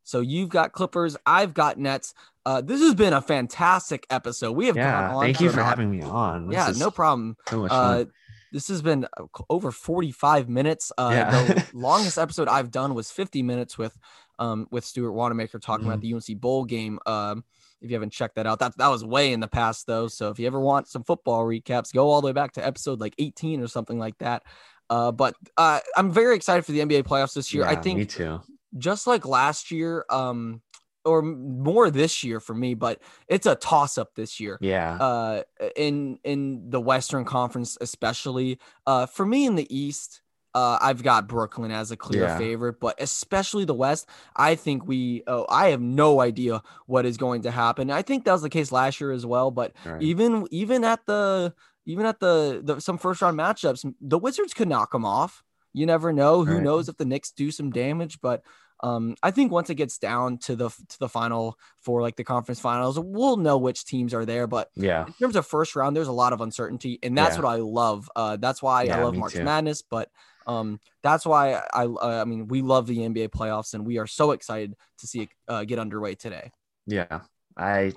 [0.05, 2.13] So you've got Clippers, I've got Nets.
[2.45, 4.51] Uh, this has been a fantastic episode.
[4.51, 4.91] We have Yeah.
[4.91, 6.49] gone on Thank you for having me on.
[6.49, 7.37] This Yeah, no problem.
[7.49, 8.13] So much Uh, fun.
[8.53, 10.93] This has been uh, over 45 minutes.
[10.97, 11.31] Uh, Yeah.
[11.31, 13.99] the longest episode I've done was 50 minutes with
[14.39, 16.19] um with Stuart Wanamaker talking about Mm-hmm.
[16.19, 16.99] the UNC bowl game.
[17.07, 17.45] Um,
[17.81, 20.07] if you haven't checked that out, that that was way in the past though.
[20.09, 23.01] So if you ever want some football recaps, go all the way back to episode
[23.01, 24.43] like 18 or something like that.
[24.91, 27.65] Uh, but uh, I'm very excited for the NBA playoffs this year.
[27.65, 28.41] I think me too.
[28.77, 30.61] just like last year, um,
[31.05, 34.97] or more this year for me, but it's a toss up this year Yeah.
[35.01, 35.43] uh
[35.77, 40.23] in in the western conference especially uh for me in the east
[40.55, 42.37] uh i've got brooklyn as a clear Yeah.
[42.39, 47.17] favorite but especially the west i think we oh, i have no idea what is
[47.17, 50.03] going to happen i think that was the case last year as well but Right.
[50.03, 51.55] even even at the
[51.87, 55.43] even at the, the some first round matchups the wizards could knock them off
[55.73, 56.65] you never know who Right.
[56.65, 58.43] knows if the Knicks do some damage but
[58.83, 62.25] um, I think once it gets down to the to the final for like the
[62.25, 64.47] conference finals, we'll know which teams are there.
[64.47, 65.07] But yeah.
[65.07, 67.43] in terms of first round, there's a lot of uncertainty, and that's Yeah.
[67.43, 68.11] what I love.
[68.17, 69.45] Uh, that's why I love March too.
[69.45, 70.11] Madness, but
[70.47, 74.07] um, that's why I, I, I mean, we love the NBA playoffs, and we are
[74.09, 76.51] so excited to see it uh, get underway today.
[76.87, 77.21] Yeah,
[77.57, 77.93] I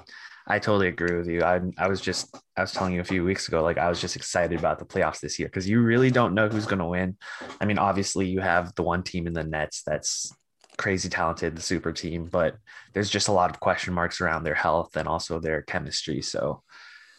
[0.47, 1.41] I totally agree with you.
[1.41, 3.99] I I was just I was telling you a few weeks ago, like I was
[3.99, 6.85] just excited about the playoffs this year because you really don't know who's going to
[6.85, 7.17] win.
[7.59, 10.31] I mean, obviously you have the one team in the Nets that's
[10.77, 12.57] crazy talented, the super team, but
[12.93, 16.21] there's just a lot of question marks around their health and also their chemistry.
[16.21, 16.61] So.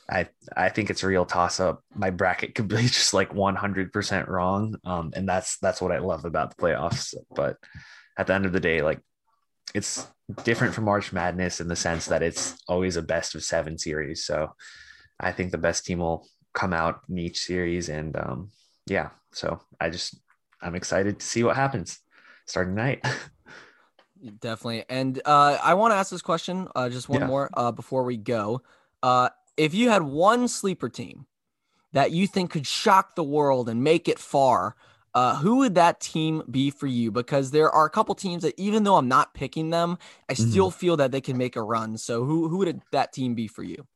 [0.08, 1.82] I, I think it's a real toss up.
[1.92, 4.76] My bracket could be just like 100% wrong.
[4.84, 7.12] Um, and that's, that's what I love about the playoffs.
[7.34, 7.56] But
[8.16, 9.00] at the end of the day, like
[9.74, 10.06] it's
[10.44, 14.24] different from March Madness in the sense that it's always a best of seven series.
[14.24, 14.54] So
[15.20, 17.88] I think the best team will come out in each series.
[17.88, 18.50] And um,
[18.86, 20.18] yeah, so I just,
[20.62, 21.98] I'm excited to see what happens.
[22.46, 23.04] starting night.
[24.40, 24.84] Definitely.
[24.88, 27.26] And uh, I want to ask this question, uh, just one Yeah.
[27.26, 28.62] more uh, before we go.
[29.02, 31.26] Uh, if you had one sleeper team
[31.92, 34.76] that you think could shock the world and make it far,
[35.14, 37.10] uh, who would that team be for you?
[37.10, 39.96] Because there are a couple teams that, even though I'm not picking them,
[40.28, 41.96] I still feel that they can make a run.
[41.96, 43.86] So who who would that team be for you?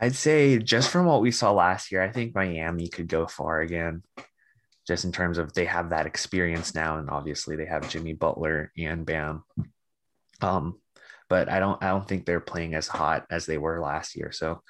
[0.00, 3.60] I'd say just from what we saw last year, I think Miami could go far
[3.60, 4.02] again.
[4.88, 8.72] Just in terms of they have that experience now, and obviously they have Jimmy Butler
[8.76, 9.44] and Bam.
[10.40, 10.80] Um,
[11.28, 14.32] but I don't I don't think they're playing as hot as they were last year.
[14.32, 14.62] So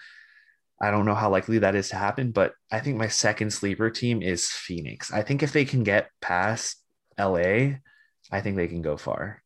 [0.81, 2.33] I don't know how likely that is to happen.
[2.33, 5.13] But I think my second sleeper team is Phoenix.
[5.13, 6.83] I think if they can get past
[7.19, 7.79] LA,
[8.31, 9.43] I think they can go far.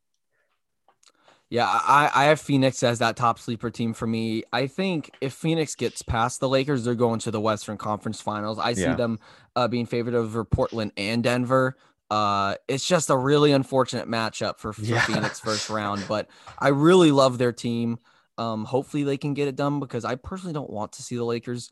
[1.52, 4.42] Yeah, I, I have Phoenix as that top sleeper team for me.
[4.54, 8.58] I think if Phoenix gets past the Lakers, they're going to the Western Conference Finals.
[8.58, 8.94] I see Yeah.
[8.94, 9.18] them
[9.54, 11.76] uh, being favored over Portland and Denver.
[12.10, 15.00] Uh, it's just a really unfortunate matchup for, for Yeah.
[15.00, 16.26] Phoenix first round, but
[16.58, 17.98] I really love their team.
[18.38, 21.24] Um, hopefully they can get it done because I personally don't want to see the
[21.24, 21.70] Lakers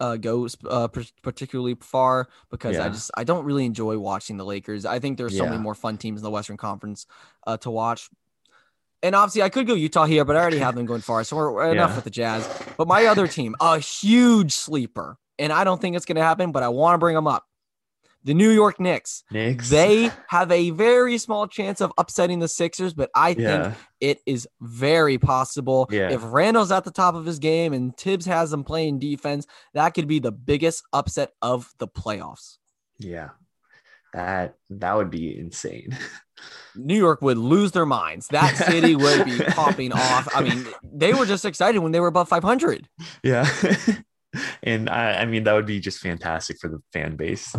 [0.00, 0.88] uh, go uh,
[1.22, 4.86] particularly far because I just I don't really enjoy watching the Lakers.
[4.86, 7.06] I think there's so many more fun teams in the Western Conference
[7.46, 8.08] uh, to watch.
[9.02, 11.24] And obviously, I could go Utah here, but I already have them going far.
[11.24, 12.48] So we're, we're enough with the Jazz.
[12.76, 16.52] But my other team, a huge sleeper, and I don't think it's going to happen,
[16.52, 17.44] but I want to bring them up.
[18.22, 19.24] The New York Knicks.
[19.30, 19.70] Knicks.
[19.70, 23.74] They have a very small chance of upsetting the Sixers, but I think yeah.
[24.00, 25.88] it is very possible.
[25.90, 26.10] Yeah.
[26.10, 29.94] If Randle's at the top of his game and Tibbs has them playing defense, that
[29.94, 32.58] could be the biggest upset of the playoffs.
[32.98, 33.30] Yeah.
[34.12, 35.96] That that would be insane.
[36.74, 38.28] New York would lose their minds.
[38.28, 40.28] That city would be popping off.
[40.34, 42.88] I mean, they were just excited when they were above 500.
[43.22, 43.48] Yeah.
[44.62, 47.54] and I, I mean that would be just fantastic for the fan base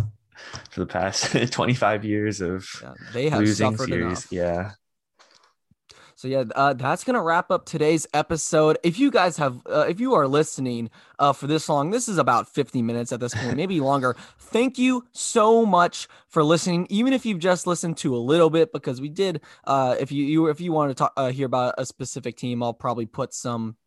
[0.72, 4.06] for the past 25 years of Yeah, they have losing suffered series.
[4.06, 4.28] enough.
[4.32, 4.72] Yeah.
[6.22, 8.78] So yeah, uh, that's gonna wrap up today's episode.
[8.84, 12.20] If you guys have, uh, if you are listening uh, for this long, this is
[12.20, 14.16] about 50 minutes at this point, maybe longer.
[14.38, 18.72] Thank you so much for listening, even if you've just listened to a little bit,
[18.72, 19.42] because we did.
[19.64, 22.62] Uh, if you, you if you want to talk, uh, hear about a specific team,
[22.62, 23.78] I'll probably put some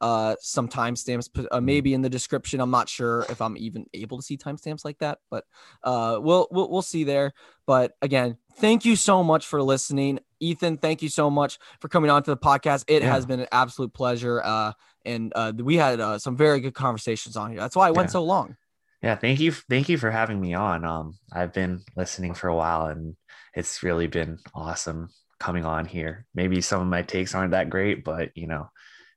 [0.00, 4.16] uh some timestamps uh, maybe in the description i'm not sure if i'm even able
[4.16, 5.42] to see timestamps like that but
[5.82, 7.32] uh we'll, we'll we'll see there
[7.66, 12.10] but again thank you so much for listening ethan thank you so much for coming
[12.10, 13.12] on to the podcast it Yeah.
[13.12, 14.72] has been an absolute pleasure uh
[15.04, 18.08] and uh we had uh, some very good conversations on here that's why it went
[18.08, 18.12] Yeah.
[18.12, 18.56] so long
[19.02, 19.14] Yeah.
[19.14, 19.52] Thank you.
[19.52, 20.84] Thank you for having me on.
[20.84, 23.14] Um, I've been listening for a while and
[23.54, 26.26] it's really been awesome coming on here.
[26.34, 28.70] Maybe some of my takes aren't that great, but you know,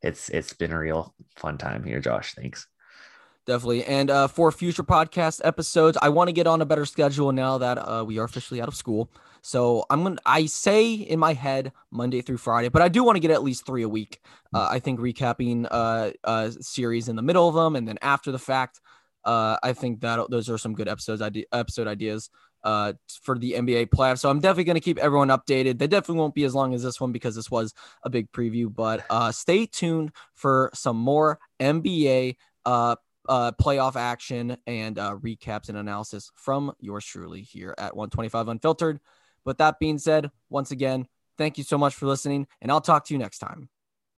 [0.04, 2.36] it's it's been a real fun time here, Josh.
[2.36, 2.68] Thanks.
[3.48, 7.32] definitely and uh for future podcast episodes i want to get on a better schedule
[7.32, 9.10] now that uh we are officially out of school
[9.42, 13.16] so i'm gonna i say in my head monday through friday but i do want
[13.16, 14.20] to get at least three a week.
[14.54, 18.32] Uh, i think recapping uh uh series in the middle of them and then after
[18.32, 18.80] the fact
[19.26, 22.30] uh i think that those are some good episodes ide- episode ideas
[22.64, 24.20] uh for the nba playoffs.
[24.20, 25.80] So i'm definitely going to keep everyone updated.
[25.80, 27.74] They definitely won't be as long as this one because this was
[28.04, 32.36] a big preview but uh stay tuned for some more nba
[32.66, 32.96] uh
[33.30, 39.00] uh, playoff action and uh, recaps and analysis from yours truly here at 125 Unfiltered.
[39.46, 43.06] But that being said, once again, thank you so much for listening, and I'll talk
[43.06, 43.70] to you next time.